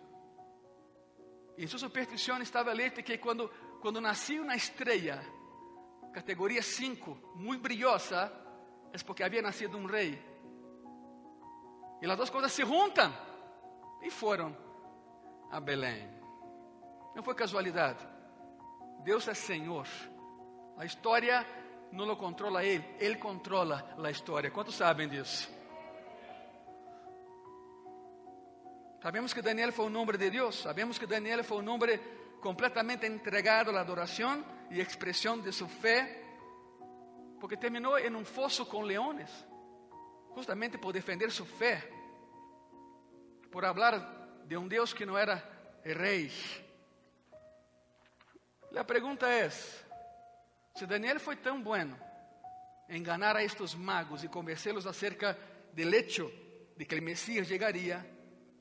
[1.57, 3.49] E sua superstição estava leite que quando,
[3.81, 5.23] quando nascia uma estrela,
[6.13, 8.31] categoria 5, muito brilhosa,
[8.91, 10.30] é porque havia nascido um rei.
[12.01, 13.13] E as duas coisas se juntam
[14.01, 14.57] e foram
[15.51, 16.09] a Belém.
[17.15, 18.07] Não foi casualidade.
[19.03, 19.87] Deus é Senhor.
[20.77, 21.45] A história
[21.91, 24.49] não lo controla Ele, Ele controla a história.
[24.49, 25.49] Quantos sabem disso?
[29.01, 31.99] Sabemos que Daniel foi um homem de Deus, sabemos que Daniel foi um homem
[32.39, 36.23] completamente entregado à adoração e expressão de sua fé,
[37.39, 39.29] porque terminou em um fosso com leões,
[40.33, 41.89] justamente por defender sua fé,
[43.51, 45.43] por falar de um Deus que não era
[45.83, 46.31] rei.
[48.75, 51.99] A pergunta é: se Daniel foi tão bueno
[52.89, 55.37] em enganar a estes magos e convencê-los acerca
[55.73, 56.31] do hecho
[56.75, 58.05] de que o Messias chegaria,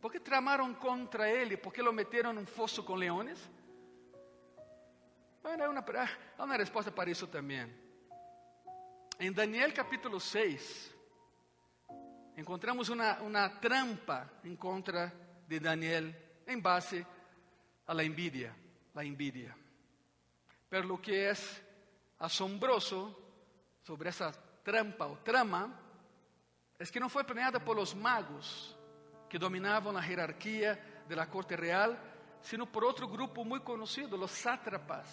[0.01, 1.59] ¿Por qué tramaron contra él?
[1.59, 3.39] ¿Por qué lo metieron en un foso con leones?
[5.43, 5.85] Bueno, hay una,
[6.95, 7.79] para eso también.
[9.19, 10.95] En Daniel capítulo 6,
[12.41, 15.13] encontramos una, una trampa en contra
[15.47, 17.07] de Daniel en base
[17.95, 18.55] la envidia,
[18.95, 19.57] la envidia.
[20.69, 21.63] Pero lo que es
[22.19, 23.19] asombroso
[23.83, 25.79] sobre esa trampa o trama
[26.79, 28.77] es que no fue planeada por los magos,
[29.29, 31.99] que dominavam a hierarquia da corte real,
[32.41, 35.07] sino por outro grupo muito conhecido, os sátrapas.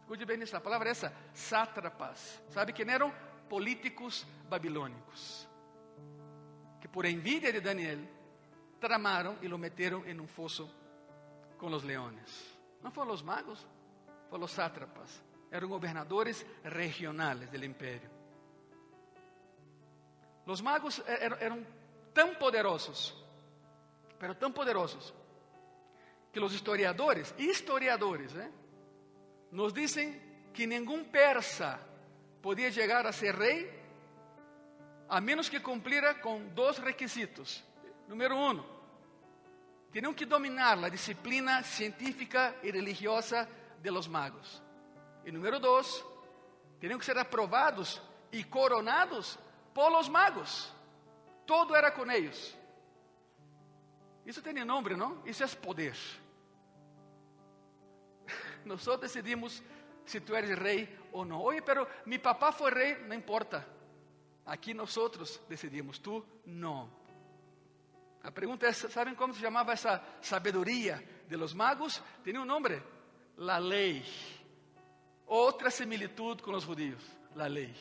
[0.00, 2.42] Escute bem isso, a palavra é essa, sátrapas.
[2.50, 3.12] Sabe quem eram?
[3.48, 5.45] Políticos babilônicos.
[6.86, 7.98] Que por envidia de Daniel,
[8.78, 10.70] tramaram e lo meteram em um fosso
[11.58, 12.56] com os leões.
[12.80, 13.66] Não foram os magos,
[14.30, 15.20] foram os sátrapas.
[15.50, 18.08] Eram governadores regionais do império.
[20.46, 21.66] Os magos eram, eram
[22.14, 23.26] tão poderosos
[24.16, 25.12] pero tão poderosos,
[26.32, 28.50] que os historiadores, historiadores, ¿eh?
[29.50, 30.20] nos dizem
[30.54, 31.80] que nenhum persa
[32.40, 33.85] podia chegar a ser rei
[35.08, 37.62] a menos que cumplira com dois requisitos.
[38.08, 38.62] Número um,
[39.92, 43.48] tinham que dominar a disciplina científica e religiosa
[43.80, 44.62] de los magos.
[45.24, 46.04] E número dois,
[46.80, 48.00] tinham que ser aprovados
[48.32, 49.38] e coronados
[49.72, 50.72] por los magos.
[51.46, 52.56] Todo era com eles.
[54.24, 55.22] Isso tem nome, não?
[55.24, 55.96] Isso é poder.
[58.64, 59.62] Nós decidimos
[60.04, 61.40] se tu eres rei ou não.
[61.40, 63.75] Oye, pero mi papá foi rei, não importa.
[64.46, 64.96] Aqui nós
[65.48, 66.88] decidimos, tu não.
[68.22, 72.00] A pergunta é: sabem como se chamava essa sabedoria de los magos?
[72.22, 72.80] Tinha um nome:
[73.36, 74.04] la lei.
[75.26, 77.02] Outra similitud com os judíos,
[77.34, 77.74] la lei.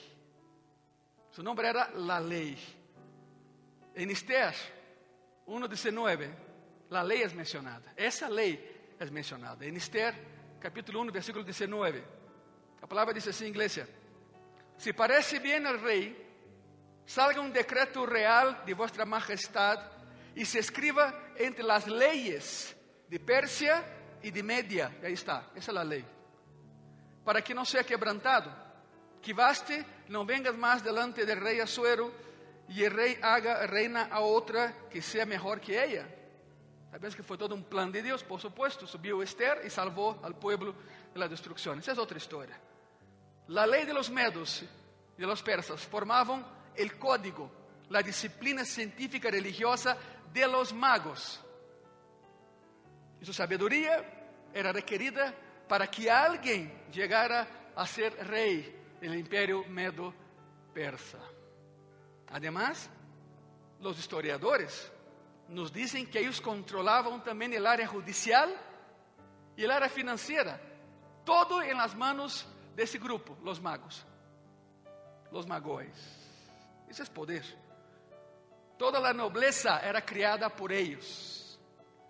[1.31, 2.57] Seu nome era la lei.
[3.93, 4.53] En Esther
[5.45, 6.33] 1.19,
[6.89, 7.93] la ley es mencionada.
[7.95, 9.63] Esa ley es mencionada.
[9.65, 10.15] En Esther,
[10.59, 12.03] capítulo 1, versículo 19.
[12.81, 13.87] La palabra dice así, iglesia.
[14.77, 16.24] Si parece bien al rey,
[17.05, 19.79] salga un decreto real de vuestra majestad
[20.35, 22.75] y se escriba entre las leyes
[23.07, 23.83] de Persia
[24.21, 24.97] y de Media.
[25.03, 26.05] Ahí está, esa es la ley.
[27.23, 28.65] Para que no sea quebrantado.
[29.21, 32.11] Que baste, no vengas más delante del rey Asuero
[32.67, 36.07] y el rey haga reina a otra que sea mejor que ella.
[36.91, 38.87] Sabes que fue todo un plan de Dios, por supuesto.
[38.87, 40.73] Subió Esther y salvó al pueblo
[41.13, 41.79] de la destrucción.
[41.79, 42.57] Esa es otra historia.
[43.47, 44.63] La ley de los medos
[45.17, 46.45] y de los persas formaban
[46.77, 47.51] el código,
[47.89, 49.97] la disciplina científica religiosa
[50.33, 51.41] de los magos.
[53.21, 55.33] Y su sabiduría era requerida
[55.67, 61.19] para que alguien llegara a ser rey del imperio medo-persa.
[62.29, 62.89] Además,
[63.79, 64.91] los historiadores
[65.49, 68.53] nos dicen que ellos controlaban también el área judicial
[69.55, 70.59] y el área financiera,
[71.23, 74.05] todo en las manos de ese grupo, los magos,
[75.31, 76.24] los magóis.
[76.89, 77.43] Eso es poder.
[78.77, 81.59] Toda la nobleza era criada por ellos.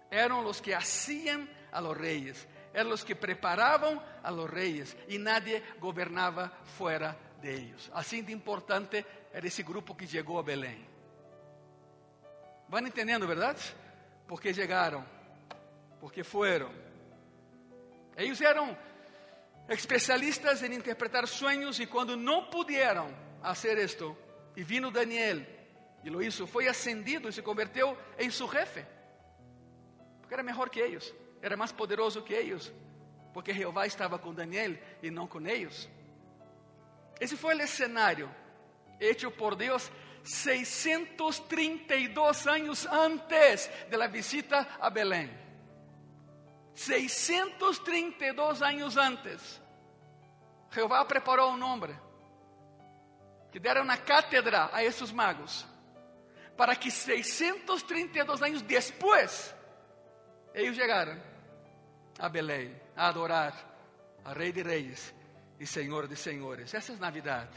[0.09, 5.17] Eran los que hacían a los reyes, eran los que preparaban a los reyes y
[5.17, 7.91] nadie gobernaba fuera de ellos.
[7.93, 10.85] Así de importante era esse grupo que chegou a Belém.
[12.67, 13.75] Vão entendendo, verdade?
[14.27, 15.05] Porque chegaram,
[15.99, 16.71] porque foram.
[18.17, 18.75] Eles eram
[19.67, 24.17] especialistas em interpretar sonhos e quando não puderam fazer isto,
[24.55, 25.45] e vino Daniel
[26.03, 28.85] e lo hizo, foi ascendido e se converteu em seu jefe.
[30.19, 32.71] Porque era melhor que eles, era mais poderoso que eles,
[33.33, 35.89] porque Jeová estava com Daniel e não com eles.
[37.19, 38.29] Esse foi o cenário
[38.99, 39.91] hecho por Dios
[40.23, 45.29] 632 años antes de la visita a Belén.
[46.75, 49.61] 632 años antes,
[50.71, 52.04] Jehová preparó un hombre
[53.55, 55.65] que diera una cátedra a esos magos,
[56.57, 59.55] para que 632 años después
[60.53, 61.23] ellos llegaran
[62.19, 63.53] a Belén a adorar
[64.25, 65.13] al Rey de Reyes
[65.57, 66.73] y Señor de Señores.
[66.73, 67.47] Esa es Navidad.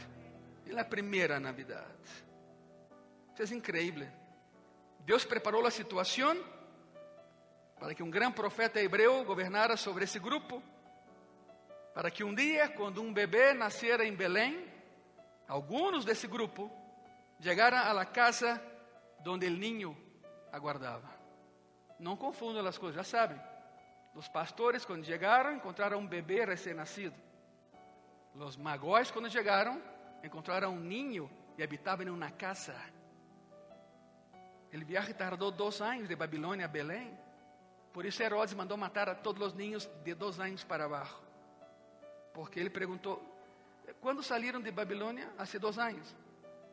[0.65, 1.93] É a primeira Navidad.
[3.37, 4.09] Isso é increíble.
[4.99, 6.33] Deus preparou a situação
[7.77, 10.63] para que um grande profeta hebreu governara sobre esse grupo,
[11.93, 14.68] para que um dia, quando um bebê nascera em Belém,
[15.49, 16.71] alguns desse grupo
[17.41, 18.61] chegaram à casa
[19.27, 19.97] onde o niño
[20.51, 21.09] aguardava.
[21.99, 23.39] Não confundam as coisas, já sabem.
[24.15, 27.15] Os pastores, quando chegaram, encontraram um bebê recém-nascido.
[28.33, 29.81] Os magóis, quando chegaram,
[30.23, 32.75] encontraram um ninho e habitavam em uma casa.
[34.73, 37.17] O viaje tardou dois anos de Babilônia a Belém.
[37.91, 41.21] Por isso Herodes mandou matar a todos os ninhos de dois anos para baixo.
[42.33, 43.21] Porque ele perguntou:
[43.99, 45.31] quando saíram de Babilônia?
[45.37, 46.15] Há dois anos.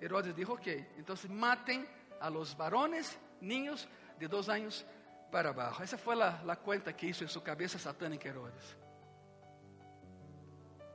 [0.00, 1.86] Herodes disse: ok, então matem
[2.20, 4.84] a los varones, niños de dois anos
[5.30, 5.82] para baixo.
[5.82, 8.76] Essa foi a, a conta que hizo em sua cabeça satânica Herodes.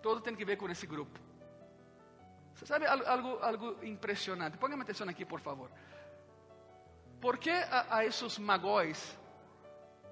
[0.02, 1.20] Todo tem que ver com esse grupo.
[2.56, 4.58] Você sabe algo, algo impressionante?
[4.58, 5.72] Ponga atenção aqui, por favor.
[7.20, 9.18] ¿Por que a, a esos magóis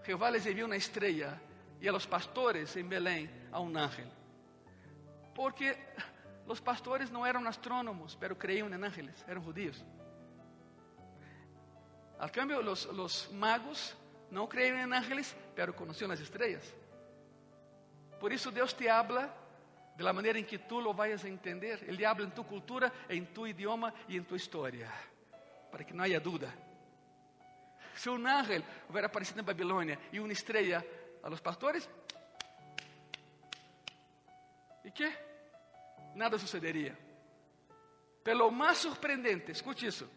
[0.04, 1.39] Jehová les envió una estrella
[1.82, 4.18] y a los pastores en Belén a un ángel?
[5.39, 5.73] Porque
[6.45, 9.82] los pastores no eran astrónomos, pero creían en ángeles, eran judíos.
[12.19, 13.95] Al cambio, los, los magos
[14.32, 16.65] no creían en ángeles, pero conocían las estrellas.
[18.19, 19.34] Por eso Dios te habla
[19.95, 21.86] de la manera en que tú lo vayas a entender.
[21.88, 24.91] Ele habla en tu cultura, en tu idioma y en tu historia,
[25.71, 26.54] para que no haya duda.
[27.95, 30.86] Se um ángel hubiera aparecido em Babilônia e uma estrela
[31.23, 31.89] a los pastores,
[34.84, 35.29] ¿y qué?
[36.15, 36.97] Nada sucederia.
[38.23, 40.10] Pelo mais surpreendente, escute isso.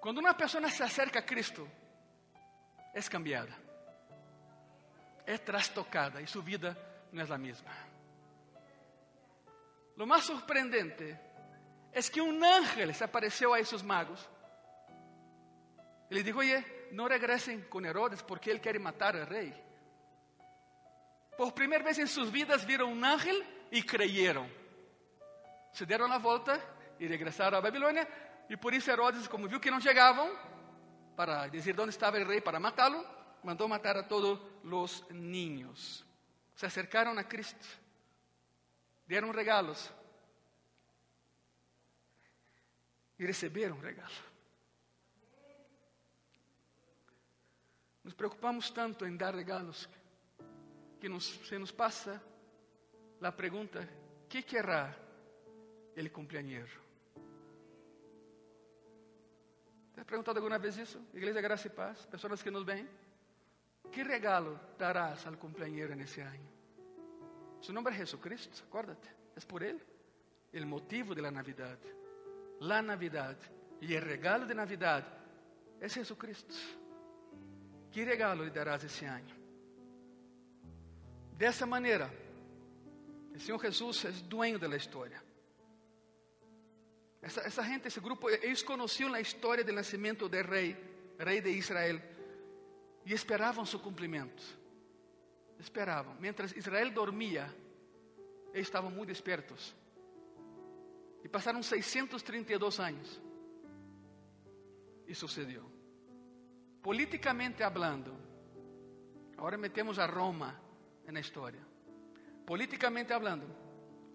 [0.00, 1.68] Quando uma pessoa se acerca a Cristo,
[2.94, 3.54] é cambiada,
[5.26, 6.76] é trastocada e sua vida
[7.12, 7.72] no es la misma.
[9.96, 11.18] Lo más sorprendente
[11.92, 14.28] es que un ángel se apareció a esos magos
[16.10, 19.52] y les dijo, oye, no regresen con Herodes porque él quiere matar al rey.
[21.36, 24.48] Por primera vez en sus vidas vieron un ángel y creyeron.
[25.72, 26.60] Se dieron la vuelta
[26.98, 28.08] y regresaron a Babilonia.
[28.48, 30.30] Y por eso Herodes, como vio que no llegaban,
[31.16, 33.04] para decir dónde estaba el rey para matarlo,
[33.42, 36.06] mandó matar a todos los niños
[36.56, 37.66] se acercaram a Cristo,
[39.06, 39.92] deram regalos.
[43.18, 44.12] e receberam o regalo.
[48.04, 49.88] Nos preocupamos tanto em dar regalos
[51.00, 52.22] que nos, se nos passa
[53.20, 53.86] a pergunta:
[54.28, 54.94] que querrá
[55.94, 56.86] ele cumpleañero?
[59.94, 61.00] ¿Te has perguntado alguma vez isso?
[61.14, 62.86] Igreja Graça e Paz, pessoas que nos veem.
[63.90, 66.44] Que regalo darás al cumpleañero nesse ano?
[67.60, 69.80] Su nome é Jesucristo, acuérdate, é por Ele,
[70.52, 71.78] o motivo de la Navidad.
[72.60, 73.36] La Navidad
[73.80, 75.04] e o regalo de Navidad
[75.80, 76.54] é Jesucristo.
[77.90, 79.32] Que regalo lhe darás esse ano?
[81.32, 82.10] Dessa maneira,
[83.36, 85.22] o Senhor Jesus é dueño da história.
[87.20, 90.76] Essa, essa gente, esse grupo, eles conheciam a história do nascimento do rei,
[91.18, 92.00] rei de Israel,
[93.04, 94.42] e esperavam seu cumprimento.
[95.58, 96.14] Esperavam.
[96.20, 97.52] Mientras Israel dormia,
[98.54, 99.74] eles estavam muito espertos.
[101.22, 103.20] E passaram 632 anos.
[105.06, 105.64] E sucedeu.
[106.82, 108.16] Politicamente hablando,
[109.36, 110.60] agora metemos a Roma
[111.06, 111.75] na história.
[112.46, 113.46] Politicamente hablando,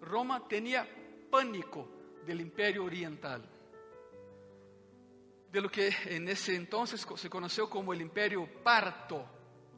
[0.00, 0.88] Roma tinha
[1.30, 1.88] pânico
[2.24, 3.42] del Imperio Oriental,
[5.50, 9.24] de lo que en ese entonces se conoció como el Imperio Parto.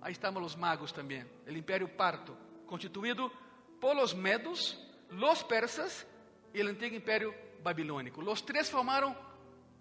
[0.00, 3.32] Ahí estamos los magos también, el Imperio Parto, constituido
[3.80, 4.80] por los medos,
[5.10, 6.06] los persas
[6.52, 8.22] y el antiguo Imperio Babilónico.
[8.22, 9.16] Los tres formaron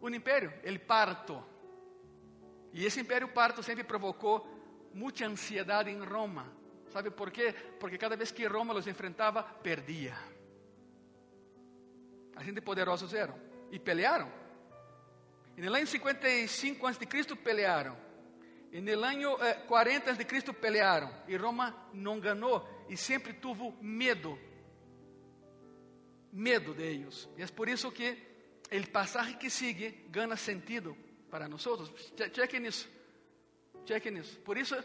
[0.01, 1.45] un imperio, el Parto.
[2.74, 4.47] Y ese Imperio Parto siempre provocó
[4.93, 6.51] mucha ansiedad en Roma.
[6.93, 7.51] ¿Sabe por qué?
[7.79, 10.15] Porque cada vez que Roma los enfrentaba, perdía.
[12.35, 13.35] A gente poderosos eram
[13.71, 14.31] e pelearam.
[15.57, 17.35] E no ano 55 a.C.
[17.35, 17.97] pelearam.
[18.71, 20.53] E no ano eh, 40 a.C.
[20.53, 21.11] pelearam.
[21.27, 24.37] E Roma não ganhou e sempre teve medo.
[26.31, 27.27] Medo de eles.
[27.35, 28.15] E é por isso que
[28.71, 30.95] o passagem que sigue ganha sentido
[31.31, 31.63] para nós.
[32.33, 32.87] Chequem isso.
[33.83, 34.39] Chequem isso.
[34.41, 34.75] Por isso,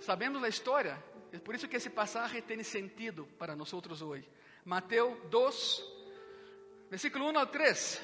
[0.00, 1.02] sabendo a história,
[1.34, 4.30] é por isso que esse passagem tem sentido para nós hoje.
[4.64, 5.94] Mateus 2,
[6.88, 8.02] Versículo 1 al 3.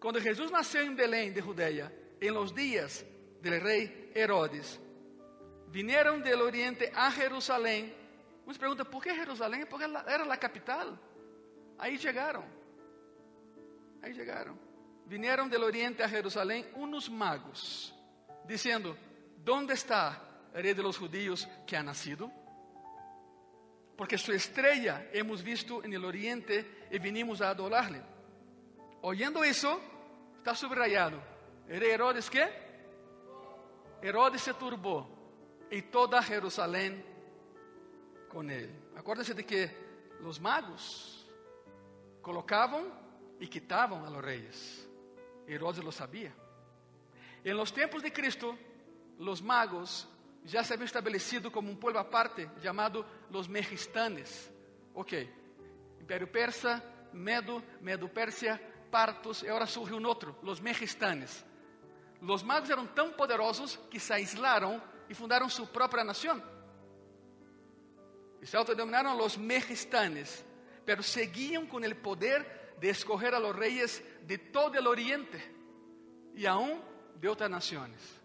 [0.00, 3.04] Cuando Jesús nació en Belén de Judea, en los días
[3.40, 4.80] del rey Herodes,
[5.68, 7.94] vinieron del oriente a Jerusalén.
[8.44, 9.68] Uno se pregunta, ¿por qué Jerusalén?
[9.70, 10.98] Porque era la capital.
[11.78, 12.44] Ahí llegaron.
[14.02, 14.58] Ahí llegaron.
[15.06, 17.94] Vinieron del oriente a Jerusalén unos magos,
[18.48, 18.96] diciendo,
[19.44, 22.30] ¿dónde está rey de los judíos que ha nacido?
[24.02, 28.02] porque su estrella hemos visto en el oriente y vinimos a adorarle.
[29.02, 29.80] Oyendo eso,
[30.38, 31.22] está subrayado.
[31.68, 32.48] ¿Era Herodes qué?
[34.02, 35.08] Herodes se turbó
[35.70, 37.04] y toda Jerusalén
[38.28, 38.70] con él.
[38.96, 39.70] Acuérdense de que
[40.20, 41.24] los magos
[42.20, 42.86] colocaban
[43.38, 44.88] y quitaban a los reyes.
[45.46, 46.34] Herodes lo sabía.
[47.44, 48.58] En los tiempos de Cristo,
[49.18, 50.08] los magos
[50.44, 54.50] já se había estabelecido como um povo aparte chamado los Megistanes.
[54.94, 55.28] Ok,
[56.00, 56.82] Império Persa,
[57.12, 61.44] Medo, Medo-Pérsia, Partos, e agora surge um outro, los Megistanes.
[62.20, 66.42] Los magos eram tão poderosos que se aislaram e fundaram sua própria nação.
[68.40, 70.44] E se autodenominaram los Megistanes,
[70.84, 75.38] pero seguiam com o poder de escoger a los reyes de todo el oriente
[76.34, 76.82] e aún
[77.16, 78.21] de outras nações.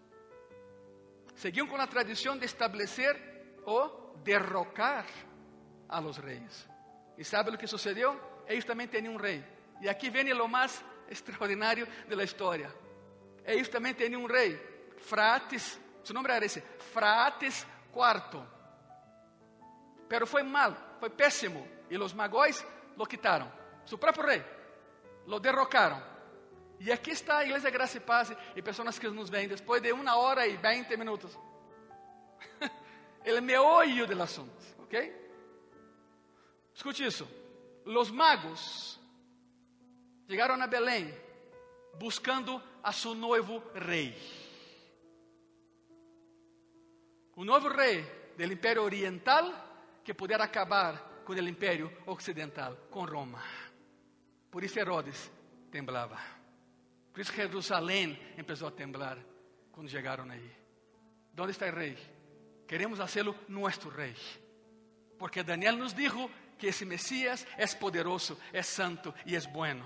[1.38, 5.04] Seguían con la tradición de establecer o derrocar
[5.88, 6.66] a los reyes.
[7.16, 8.42] ¿Y sabe lo que sucedió?
[8.48, 9.44] Ellos también tenían un rey.
[9.80, 12.74] Y aquí viene lo más extraordinario de la historia.
[13.44, 14.60] Ellos también un rey,
[14.98, 17.64] Frates, su nombre era ese, Frates
[17.94, 18.42] IV.
[20.08, 21.64] Pero fue mal, fue pésimo.
[21.88, 22.66] Y los magóis
[22.96, 23.48] lo quitaron.
[23.84, 24.44] Su propio rey,
[25.28, 26.02] lo derrocaron.
[26.80, 29.92] E aqui está a Igreja Graça e Paz e pessoas que nos veem depois de
[29.92, 31.36] uma hora e 20 minutos.
[33.24, 35.12] Ele meollo do assunto, ok?
[36.72, 37.28] Escute isso.
[37.84, 39.00] Os magos
[40.28, 41.12] chegaram a Belém
[41.98, 44.14] buscando a seu noivo rei.
[47.34, 48.02] O novo rei
[48.36, 49.52] do Império Oriental
[50.04, 53.42] que pudesse acabar com o Império Ocidental, com Roma.
[54.50, 55.30] Por isso Herodes
[55.70, 56.37] temblava.
[57.18, 59.18] Por isso Jerusalém começou a temblar
[59.72, 60.52] quando chegaram aí.
[61.36, 61.98] Onde está o rei?
[62.64, 64.14] Queremos fazê-lo nosso rei.
[65.18, 69.84] Porque Daniel nos dijo que esse Messias é poderoso, é santo e é bueno.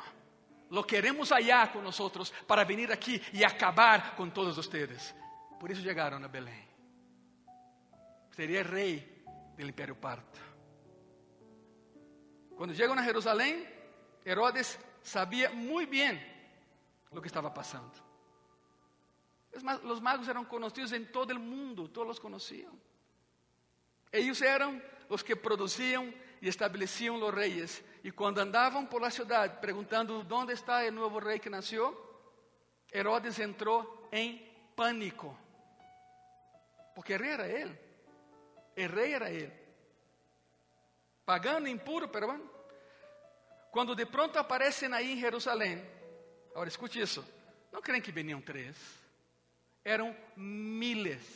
[0.68, 1.99] Lo queremos allá com nós
[2.47, 5.14] para vir aqui e acabar com todos vocês.
[5.59, 6.68] Por isso chegaram a Belém.
[8.33, 9.24] Seria rei
[9.57, 10.39] do Império Parto.
[12.59, 13.66] Quando chegam a Jerusalém,
[14.22, 16.32] Herodes sabia muito bem
[17.12, 17.92] o que estava passando.
[19.84, 22.72] Os magos eram conhecidos em todo o mundo, todos os conheciam.
[24.10, 27.84] Eles eram os que produziam e estabeleciam os reis.
[28.02, 31.96] E quando andavam por la cidade perguntando onde está o novo rei que nasceu,
[32.92, 34.38] Herodes entrou em
[34.74, 35.36] pânico.
[36.94, 37.78] Porque o rei era ele.
[38.76, 39.52] O rei era ele.
[41.24, 42.50] Pagano, impuro, pero bueno.
[43.70, 45.82] Quando de pronto aparecem aí em Jerusalém,
[46.53, 47.24] agora escute isso,
[47.72, 48.76] não creem que veniam três,
[49.84, 51.26] eram miles,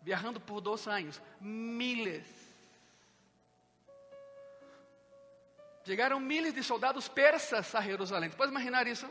[0.00, 2.26] viajando por dois anos, miles.
[5.84, 8.30] Chegaram miles de soldados persas a Jerusalém.
[8.30, 9.08] Pode imaginar isso?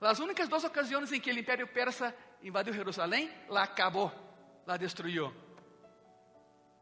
[0.00, 4.10] As únicas duas ocasiões em que o Império Persa invadiu Jerusalém, lá acabou,
[4.66, 5.34] lá destruiu.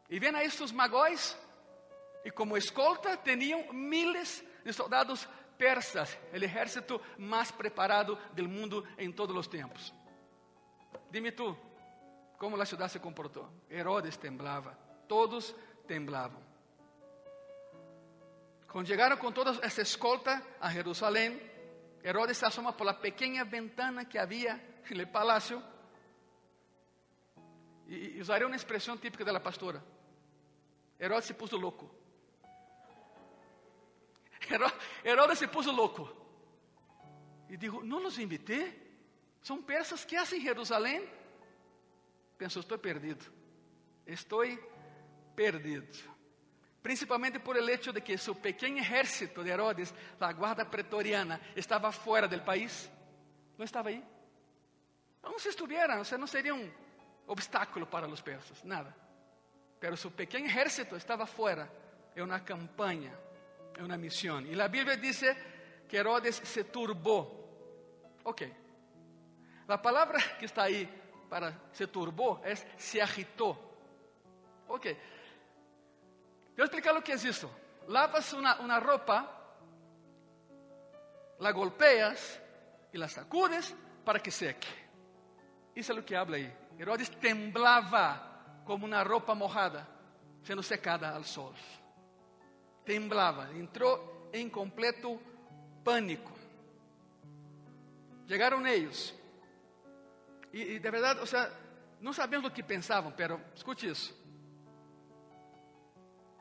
[0.08, 1.36] E vem a estes magóis,
[2.24, 5.26] e como escolta tinham miles de soldados
[5.58, 9.92] persas, o exército mais preparado do mundo em todos os tempos.
[11.10, 11.56] Dime tu,
[12.38, 13.50] como a cidade se comportou?
[13.68, 14.78] Herodes temblava,
[15.08, 15.54] todos
[15.86, 16.40] temblavam.
[18.68, 21.40] Quando chegaram com toda essa escolta a Jerusalém,
[22.04, 25.62] Herodes se asoma por la pequeña ventana que el palacio
[27.88, 29.82] y, y usaré una expresión típica de la pastora.
[30.98, 31.97] Herodes se puso louco.
[35.04, 36.08] Herodes se puso louco.
[37.48, 38.74] E dijo, não los invité.
[39.42, 41.08] São persas que hacen Jerusalém.
[42.36, 43.24] Pensou, estou perdido.
[44.06, 44.42] Estou
[45.34, 46.18] perdido
[46.88, 51.92] principalmente por el hecho de que su pequeño ejército de Herodes, la guarda pretoriana, estaba
[51.92, 52.90] fuera del país.
[53.58, 54.02] No estaba ahí.
[55.22, 56.26] Aún si estuvieran, o sea, no
[57.26, 58.96] obstáculo para los persas, nada.
[59.78, 61.70] Pero su pequeño ejército estaba fuera
[62.14, 63.12] en una campaña,
[63.78, 64.46] en una misión.
[64.46, 65.36] Y la Biblia dice
[65.88, 68.18] que Herodes se turbó.
[68.24, 68.42] Ok.
[69.68, 70.86] La palabra que está ahí
[71.30, 73.56] para se turbó es se agitó.
[74.66, 74.86] Ok.
[76.56, 77.48] Vou explicar o que é isso.
[77.86, 79.24] Lavas uma, uma roupa,
[81.38, 82.40] la golpeas
[82.92, 83.74] e la sacudes
[84.04, 84.68] para que seque.
[85.76, 86.52] Isso é o que habla aí.
[86.76, 88.20] Herodes temblava
[88.64, 89.86] como uma roupa mojada,
[90.42, 91.54] sendo secada ao sol.
[92.88, 95.20] Temblava, entrou em completo
[95.84, 96.32] pânico.
[98.26, 99.14] Chegaram eles.
[100.54, 101.52] E, e de verdade, ou seja,
[102.00, 104.16] não sabemos o que pensavam, pero escute isso.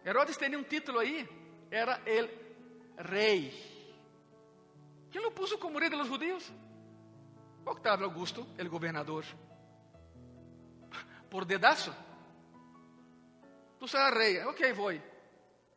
[0.05, 1.27] Herodes tinha um título aí,
[1.69, 2.29] era el
[2.97, 3.51] rei.
[5.11, 6.49] Quem lo puso como rei de los judíos?
[7.65, 9.25] Octavio Augusto, el governador.
[11.29, 11.93] Por dedaço.
[13.77, 14.45] Tu serás rei.
[14.45, 15.16] Ok, vou.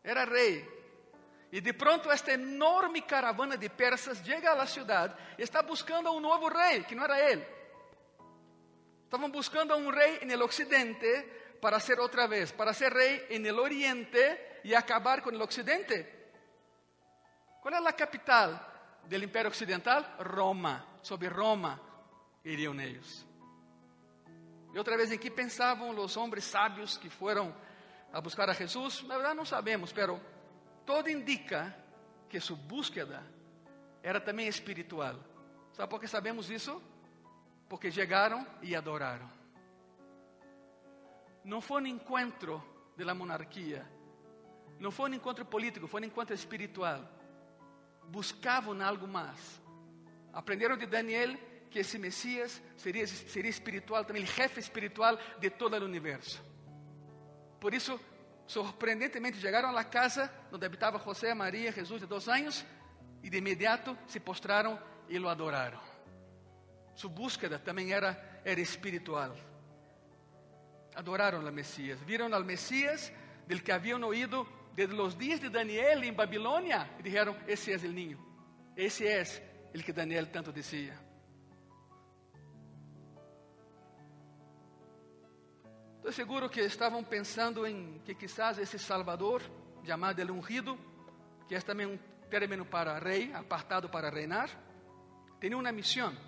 [0.03, 0.81] Era rei.
[1.53, 6.13] E de pronto esta enorme caravana de persas chega à cidade e está buscando a
[6.13, 7.45] um novo rei, que não era ele.
[9.05, 12.97] Estavam buscando a um rei no ocidente para ser otra vez, para ser
[13.29, 16.31] en el oriente y acabar con el occidente.
[17.61, 18.67] ¿Cuál es la capital
[19.07, 20.17] del imperio occidental?
[20.21, 20.87] Roma.
[21.03, 21.81] Sobre Roma
[22.45, 23.27] irían ellos.
[24.73, 27.53] Y otra vez, ¿en qué pensaban los hombres sabios que fueron
[28.13, 29.03] a buscar a Jesús?
[29.05, 30.21] La verdad no sabemos, pero
[30.85, 31.77] todo indica
[32.29, 33.23] que su búsqueda
[34.03, 35.19] era también espiritual.
[35.73, 36.81] ¿Sabe por qué sabemos eso?
[37.69, 39.31] Porque llegaron y adoraron.
[41.45, 42.63] Não foi um encontro
[42.97, 43.87] da monarquia,
[44.79, 47.01] não foi um encontro político, foi um encontro espiritual.
[48.09, 49.61] Buscavam algo mais.
[50.33, 51.37] Aprenderam de Daniel
[51.71, 56.50] que esse Messias seria, seria espiritual, também o jefe espiritual de todo o universo.
[57.61, 58.01] Por isso,
[58.47, 62.65] sorprendentemente, chegaram à casa onde habitava José, Maria, Jesus de dois anos,
[63.23, 65.81] e de imediato se postraram e o adoraram.
[66.95, 69.37] Sua búsqueda também era, era espiritual
[70.95, 73.13] adoraron al Mesías, vieron al Mesías
[73.47, 77.85] del que habían oído desde los días de Daniel en Babilonia y dijeron, ese es
[77.85, 78.19] el niño,
[78.77, 79.43] ese es
[79.73, 80.99] el que Daniel tanto decía.
[86.11, 89.43] Estoy seguro que estaban pensando en que quizás ese Salvador,
[89.85, 90.77] llamado el ungido,
[91.49, 94.51] que es también un término para rey, apartado para reinar,
[95.39, 96.19] tenía una misión.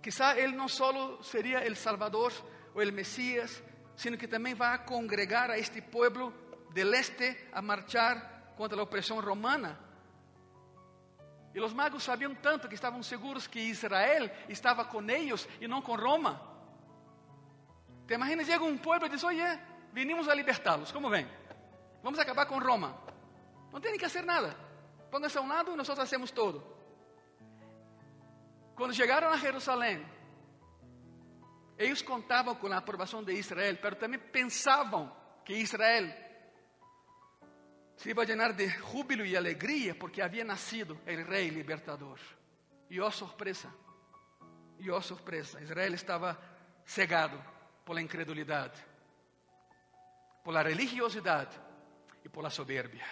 [0.00, 2.32] Quizá él no solo sería el Salvador
[2.72, 3.60] o el Mesías,
[3.96, 6.32] sino que também vai congregar a este pueblo
[6.72, 9.80] del este a marchar contra a opressão romana.
[11.52, 15.82] E os magos sabiam tanto que estavam seguros que Israel estava com eles e não
[15.82, 16.49] com Roma.
[18.10, 19.46] Te imaginas, um povo e diz: Oye,
[19.92, 21.24] vinimos a libertá-los, como vem?
[22.02, 23.00] Vamos acabar com Roma.
[23.72, 24.56] Não tem que fazer nada.
[25.08, 26.60] pónganse a un lado y nosotros hacemos todo.
[28.74, 30.04] Cuando llegaron a Jerusalén,
[31.78, 36.12] ellos contaban con la aprobación de Israel, pero también pensaban que Israel
[37.94, 42.18] se iba a llenar de júbilo y alegría porque había nacido el rey libertador.
[42.88, 43.72] Y oh sorpresa,
[44.80, 46.36] y oh sorpresa, Israel estaba
[46.84, 47.59] cegado
[47.90, 48.72] por la incredulidad,
[50.44, 51.48] por la religiosidad
[52.24, 53.04] y por la soberbia.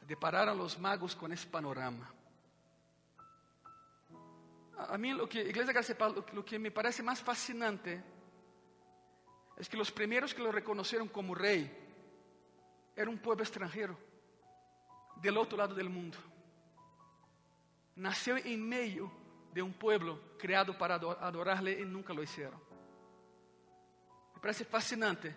[0.00, 2.10] Depararon los magos con ese panorama.
[4.78, 5.94] A mí lo que, Iglesia Gracia
[6.32, 8.02] lo que me parece más fascinante
[9.58, 11.70] es que los primeros que lo reconocieron como rey
[12.96, 13.94] era un pueblo extranjero,
[15.16, 16.16] del otro lado del mundo.
[17.96, 19.12] Nació en medio
[19.52, 22.71] de un pueblo creado para adorarle y nunca lo hicieron.
[24.42, 25.32] Parece fascinante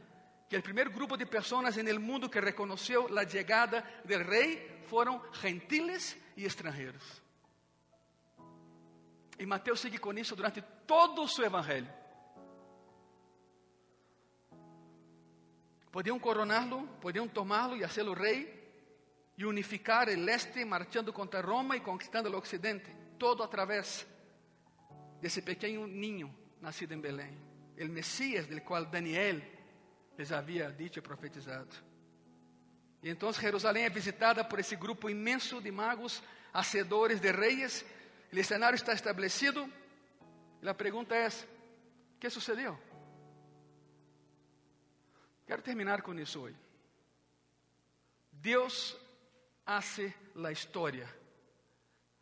[0.49, 4.81] que el primer grupo de personas en el mundo que reconoció la llegada del rey
[4.89, 7.21] fueron gentiles y extranjeros.
[9.37, 11.93] Y Mateo sigue con eso durante todo su evangelio.
[15.91, 18.51] Podiam coroná-lo, podiam tomá-lo e hacê-lo rei,
[19.37, 22.89] e unificar o leste, marchando contra Roma e conquistando o ocidente,
[23.19, 24.07] todo através
[25.21, 27.37] desse pequeno ninho nascido em Belém,
[27.77, 29.41] o Messias, del qual Daniel
[30.17, 31.75] les havia dito e profetizado.
[33.03, 36.23] E então Jerusalém é visitada por esse grupo imenso de magos,
[36.53, 37.85] hacedores de reis,
[38.31, 39.71] o cenário está estabelecido,
[40.61, 42.77] e a pergunta é: o que sucedeu?
[45.45, 46.57] Quero terminar com isso hoje.
[48.31, 48.97] Deus
[49.65, 51.07] hace a história,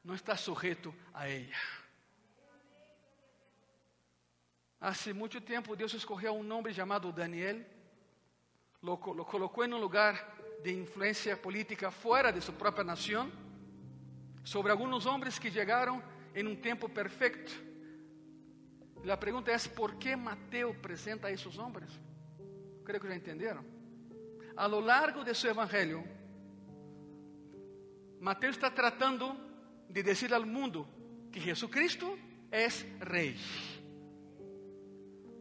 [0.04, 1.83] não está sujeito a ella.
[4.84, 7.66] Hace muito tempo Deus escolheu um nome chamado Daniel,
[8.82, 13.32] lo, lo colocou em um lugar de influência política fora de sua própria nação,
[14.44, 16.04] sobre alguns homens que chegaram
[16.36, 17.54] em um tempo perfeito.
[19.10, 21.98] A pergunta é: por que Mateus apresenta a esses homens?
[22.84, 23.64] Creio que já entenderam.
[24.54, 26.04] A lo largo de seu evangelho,
[28.20, 29.34] Mateus está tratando
[29.90, 30.86] de dizer ao mundo
[31.32, 32.20] que Jesucristo
[32.52, 32.68] é
[33.10, 33.38] rei.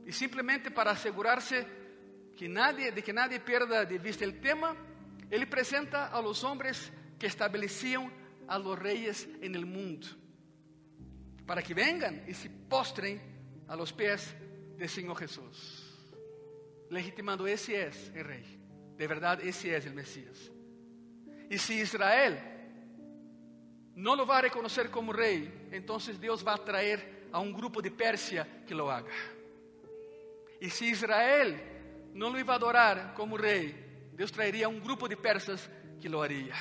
[0.07, 1.67] E simplesmente para assegurar-se
[2.37, 4.77] que nadie, de que nadie perda de vista o tema,
[5.31, 8.11] ele apresenta a los homens que estabeleciam
[8.49, 10.07] a los reyes en el mundo,
[11.47, 13.21] para que vengan e se postrem
[13.69, 14.35] a los pés
[14.77, 15.93] del Senhor Jesús
[16.93, 18.45] legitimando esse é o rei.
[18.97, 20.53] De verdade, esse é o Messias.
[21.51, 22.37] E se Israel
[23.97, 27.91] não lo vai a reconhecer como rei, então Deus vai trazer a um grupo de
[27.91, 29.11] Pérsia que lo haga.
[30.63, 31.59] E se Israel
[32.15, 33.75] não lo iba a adorar como rei,
[34.15, 35.69] Deus traeria um grupo de persas
[36.01, 36.55] que lo haria.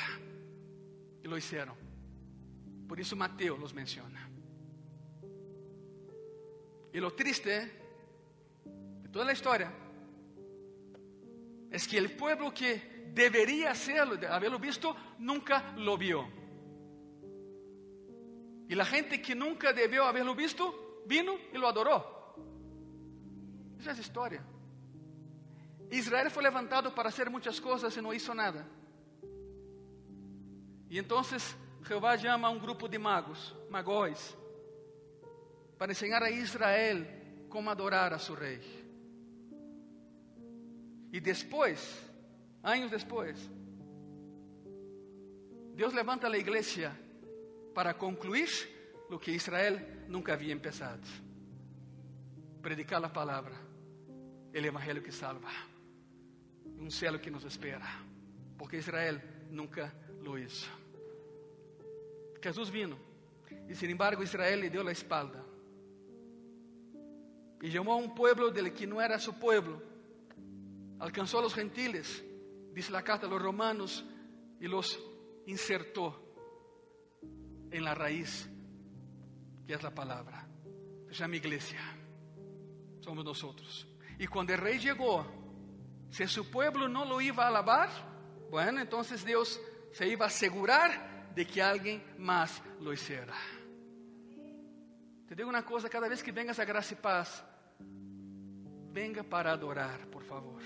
[1.24, 1.78] E lo hicieron.
[2.88, 4.28] Por isso Mateus los menciona.
[6.92, 7.72] E lo triste
[9.04, 9.72] de toda a história
[11.70, 13.74] es que el pueblo que debería
[14.32, 16.28] haberlo visto, nunca lo vio.
[18.68, 22.21] Y la gente que nunca debió haberlo visto, vino y lo adoró.
[23.82, 24.44] Esa es historia.
[25.90, 28.64] Israel fue levantado para hacer muchas cosas y no hizo nada.
[30.88, 34.38] Y entonces Jehová llama a un grupo de magos, magóis,
[35.80, 38.62] para enseñar a Israel cómo adorar a su rey.
[41.12, 42.08] E depois,
[42.62, 43.50] anos depois,
[45.74, 46.96] Deus levanta a igreja
[47.74, 48.48] para concluir
[49.10, 51.02] o que Israel nunca havia começado:
[52.62, 53.71] predicar a palavra,
[54.54, 55.50] o evangelho que salva,
[56.80, 57.88] um céu que nos espera,
[58.58, 60.70] porque Israel nunca lo hizo.
[62.42, 62.98] Jesus vino
[63.68, 65.46] e, sin embargo, Israel lhe deu a espalda
[67.62, 69.92] e chamou a um pueblo del que não era su pueblo
[71.02, 72.24] alcanzó a los gentiles,
[72.74, 74.06] dice la carta a los romanos,
[74.60, 75.00] y los
[75.48, 76.22] insertó
[77.72, 78.48] en la raíz,
[79.66, 80.48] que es la palabra.
[81.08, 81.80] Se llama iglesia.
[83.00, 83.91] Somos nosotros.
[84.22, 85.26] Y cuando el rey llegó,
[86.12, 87.90] si su pueblo no lo iba a alabar,
[88.52, 89.60] bueno, entonces Dios
[89.94, 93.34] se iba a asegurar de que alguien más lo hiciera.
[95.28, 97.44] Te digo una cosa, cada vez que vengas a gracia y paz,
[98.92, 100.62] venga para adorar, por favor.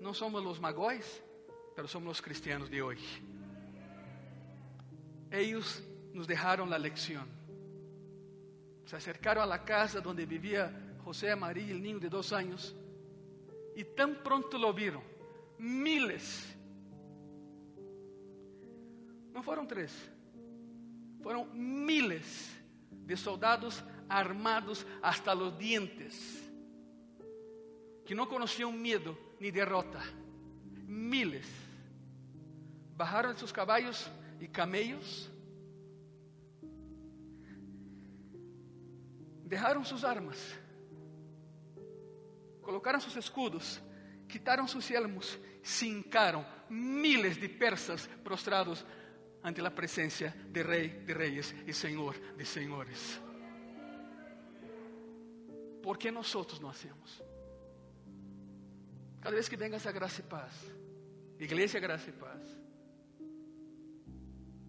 [0.00, 1.20] Não somos os magóis,
[1.76, 3.20] mas somos os cristianos de hoje.
[5.28, 5.82] Eles
[6.14, 7.26] nos deixaram a lição.
[8.86, 12.72] Se acercaram à casa onde vivia José Maria e o niño de dois anos,
[13.74, 15.02] e tão pronto lo viram,
[15.58, 16.56] miles.
[19.34, 19.92] Não foram três,
[21.20, 22.56] foram miles
[22.90, 26.48] de soldados armados hasta los dientes,
[28.04, 30.00] que não conheciam medo ni derrota.
[30.86, 31.48] Miles.
[32.96, 34.08] Bajaron de sus caballos
[34.40, 35.28] y camellos,
[39.44, 40.38] dejaron sus armas,
[42.70, 43.80] colocaron sus escudos,
[44.28, 48.86] quitaron sus elmos, se hincaron miles de persas prostrados
[49.42, 53.20] ante la presencia de Rey de Reyes y Señor de Señores.
[55.82, 57.20] ¿Por qué nosotros no hacemos?
[59.18, 60.54] Cada vez que vengas a graça e paz,
[61.40, 62.40] igreja graça e paz,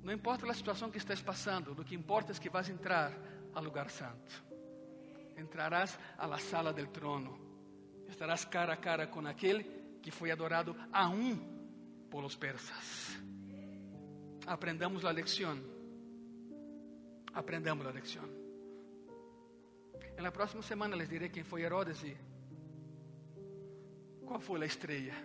[0.01, 3.13] não importa a situação que estás passando, o que importa é que vas entrar
[3.53, 4.43] ao lugar santo.
[5.37, 7.50] Entrarás a la sala del trono.
[8.11, 9.63] Estarás cara a cara com aquele
[10.03, 11.39] que foi adorado aún
[12.09, 13.17] por los persas.
[14.45, 15.57] Aprendamos a lição.
[17.33, 18.27] Aprendamos a lição.
[20.21, 22.15] Na próxima semana les direi quem foi Herodes e
[24.27, 25.15] qual foi a estrela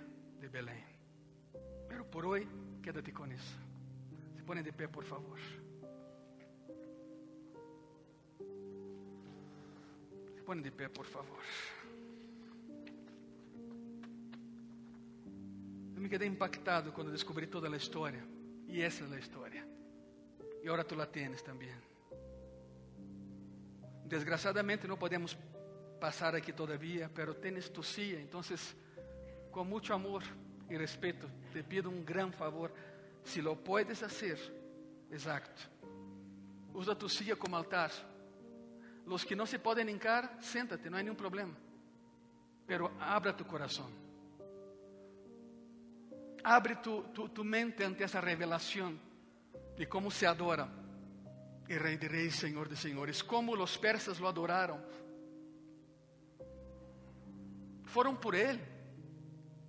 [0.41, 0.83] de Belém.
[1.89, 2.49] Pero por hoje,
[2.83, 3.59] quédate com isso.
[4.37, 5.39] Se põe de pé, por favor.
[10.35, 11.43] Se põe de pé, por favor.
[16.07, 18.25] Me quedei impactado quando descobri toda a história.
[18.69, 19.67] E essa é a história.
[20.63, 21.69] E agora tu la tienes também.
[24.05, 25.37] Desgraciadamente não podemos
[26.01, 28.21] passar aqui todavía, pero tienes tu silla.
[28.21, 28.41] Então,
[29.51, 30.23] com muito amor
[30.71, 32.71] e respeito, te pido um gran favor.
[33.25, 34.39] Se lo puedes hacer,
[35.11, 35.69] exacto.
[36.73, 37.91] Usa tu silla como altar.
[39.05, 41.57] Los que não se podem hincar, siéntate, não há nenhum problema.
[42.65, 44.06] Pero abra tu coração.
[46.49, 48.97] Abre tu, tu, tu mente ante essa revelação
[49.77, 50.69] de como se adora
[51.69, 54.81] el Rey de Reyes, Señor de Señores, como los persas lo adoraron.
[57.87, 58.61] Fueron por Él.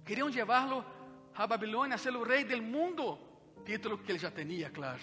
[0.05, 0.85] Querían llevarlo
[1.33, 3.55] a Babilonia, a ser el rey del mundo.
[3.65, 5.01] Título que Él ya tenía, claro.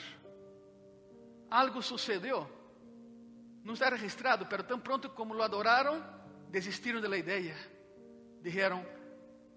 [1.50, 2.48] Algo sucedió.
[3.64, 6.00] No está registrado, pero tan pronto como lo adoraron,
[6.52, 7.56] desistieron de la idea.
[8.40, 8.93] Dijeron,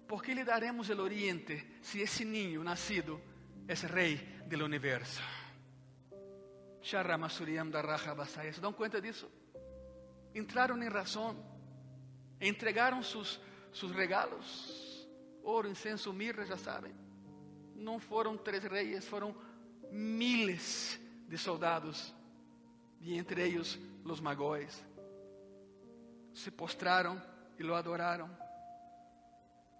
[0.08, 3.20] ¿por qué le daremos el oriente si ese niño nacido
[3.68, 5.20] es rey del universo?
[6.82, 9.30] ¿Se dan cuenta de eso?
[10.32, 11.36] Entraron en razón,
[12.40, 13.38] entregaron sus,
[13.70, 15.06] sus regalos,
[15.44, 16.94] oro, incenso, mirra, ya saben.
[17.74, 19.36] No fueron tres reyes, fueron
[19.90, 22.14] miles de soldados,
[23.00, 24.82] y entre ellos los magóis.
[26.32, 27.22] Se postraron
[27.58, 28.47] y lo adoraron.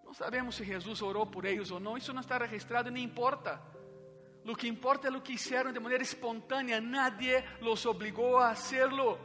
[0.08, 3.60] No sabemos si Jesús oró por ellos o no, eso no está registrado, ni importa.
[4.42, 9.18] Lo que importa é o que hicieron de maneira espontânea, nadie los obligou a hacerlo.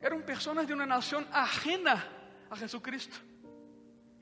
[0.00, 2.06] Eram pessoas de uma nação ajena
[2.48, 3.20] a Jesucristo.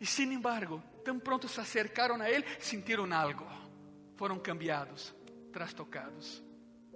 [0.00, 3.46] E, sin embargo, tão pronto se acercaram a Ele, sentiram algo.
[4.16, 5.14] Foram cambiados,
[5.52, 6.42] trastocados.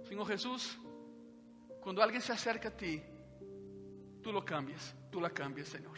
[0.07, 0.79] Senhor Jesus,
[1.79, 3.03] quando alguém se acerca a ti,
[4.29, 5.97] tu lo cambias, tu la cambias, Senhor.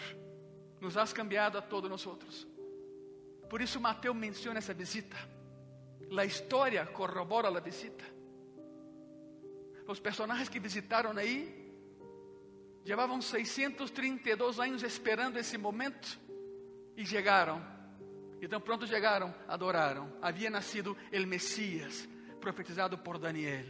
[0.80, 2.48] Nos has cambiado a todos nós.
[3.50, 5.18] Por isso Mateus menciona essa visita.
[6.18, 8.06] A história corrobora a visita.
[9.86, 11.74] Os personagens que visitaram aí
[12.86, 16.18] levavam 632 anos esperando esse momento
[16.96, 17.62] e chegaram.
[18.40, 20.10] E tão pronto chegaram, adoraram.
[20.22, 22.08] Havia nascido o Messias,
[22.40, 23.66] profetizado por Daniel.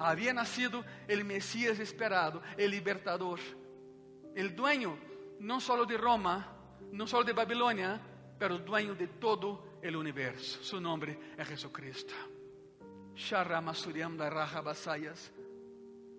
[0.00, 4.98] Havia nascido o Messias esperado, o libertador, o dueño
[5.38, 6.48] não só de Roma,
[6.90, 8.00] não só de Babilônia,
[8.38, 10.62] pero dueño de todo el universo.
[10.62, 12.14] Su nombre es Jesucristo.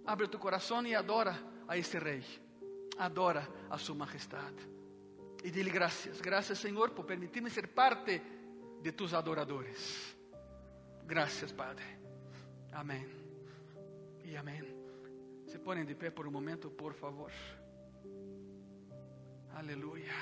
[0.05, 2.23] Abre tu corazón y adora a este rey.
[2.99, 4.53] Adora a su majestad.
[5.43, 6.21] Y dile gracias.
[6.21, 8.21] Gracias Señor por permitirme ser parte
[8.79, 10.15] de tus adoradores.
[11.07, 11.97] Gracias Padre.
[12.73, 13.20] Amén.
[14.31, 14.65] Y amén.
[15.45, 17.31] Se ponen de pie por un momento, por favor.
[19.55, 20.13] Aleluya.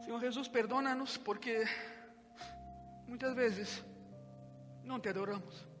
[0.00, 1.64] Senhor Jesus, perdona-nos porque
[3.06, 3.84] muitas vezes
[4.84, 5.75] não te adoramos.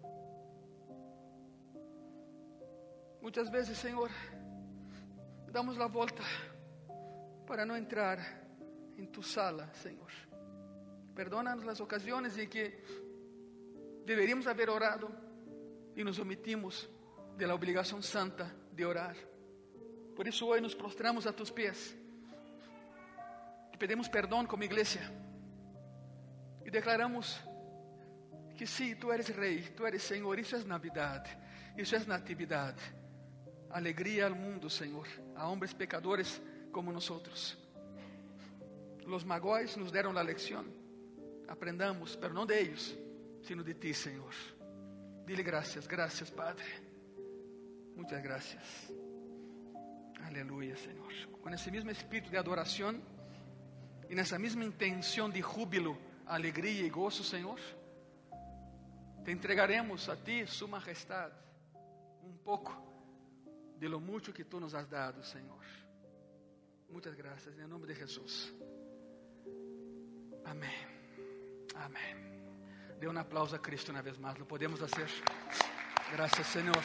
[3.36, 4.10] Muitas vezes, Senhor,
[5.52, 6.22] damos a volta
[7.46, 8.18] para não entrar
[8.96, 10.10] em tu sala, Senhor.
[11.14, 12.82] Perdónanos as ocasiões em que
[14.06, 15.14] deveríamos haver orado
[15.94, 16.88] e nos omitimos
[17.36, 19.14] de la obrigação santa de orar.
[20.14, 21.94] Por isso hoje nos prostramos a tus pés.
[23.70, 25.12] Te pedimos perdão como igreja.
[26.64, 27.38] E declaramos
[28.56, 30.38] que sim, tu eres rei, tu eres Senhor.
[30.38, 31.36] Isso é Navidade,
[31.76, 33.04] isso é natividade.
[33.76, 36.40] Alegria ao mundo, Senhor, a homens pecadores
[36.72, 37.58] como nós.
[39.04, 40.64] Los magóis nos deram a lição.
[41.46, 42.96] Aprendamos, pero não de eles,
[43.42, 44.32] sino de ti, Senhor.
[45.26, 46.64] Dile graças, graças, Padre.
[47.94, 48.90] Muitas graças.
[50.24, 51.12] Aleluia, Senhor.
[51.42, 52.98] Com esse mesmo espírito de adoração
[54.08, 57.60] e nessa mesma intenção de júbilo, alegria e gozo, Senhor,
[59.22, 61.34] te entregaremos a ti, Sua Majestade,
[62.24, 62.85] um pouco
[63.78, 65.64] de lo mucho que tu nos has dado, Senhor.
[66.88, 68.52] Muitas graças, em nome de Jesus.
[70.44, 70.86] Amém.
[71.74, 72.16] Amém.
[72.98, 74.38] Dê um aplauso a Cristo uma vez mais.
[74.38, 75.08] Lo podemos fazer.
[76.12, 76.82] Graças, Senhor.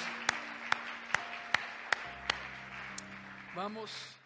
[3.56, 4.21] Vamos.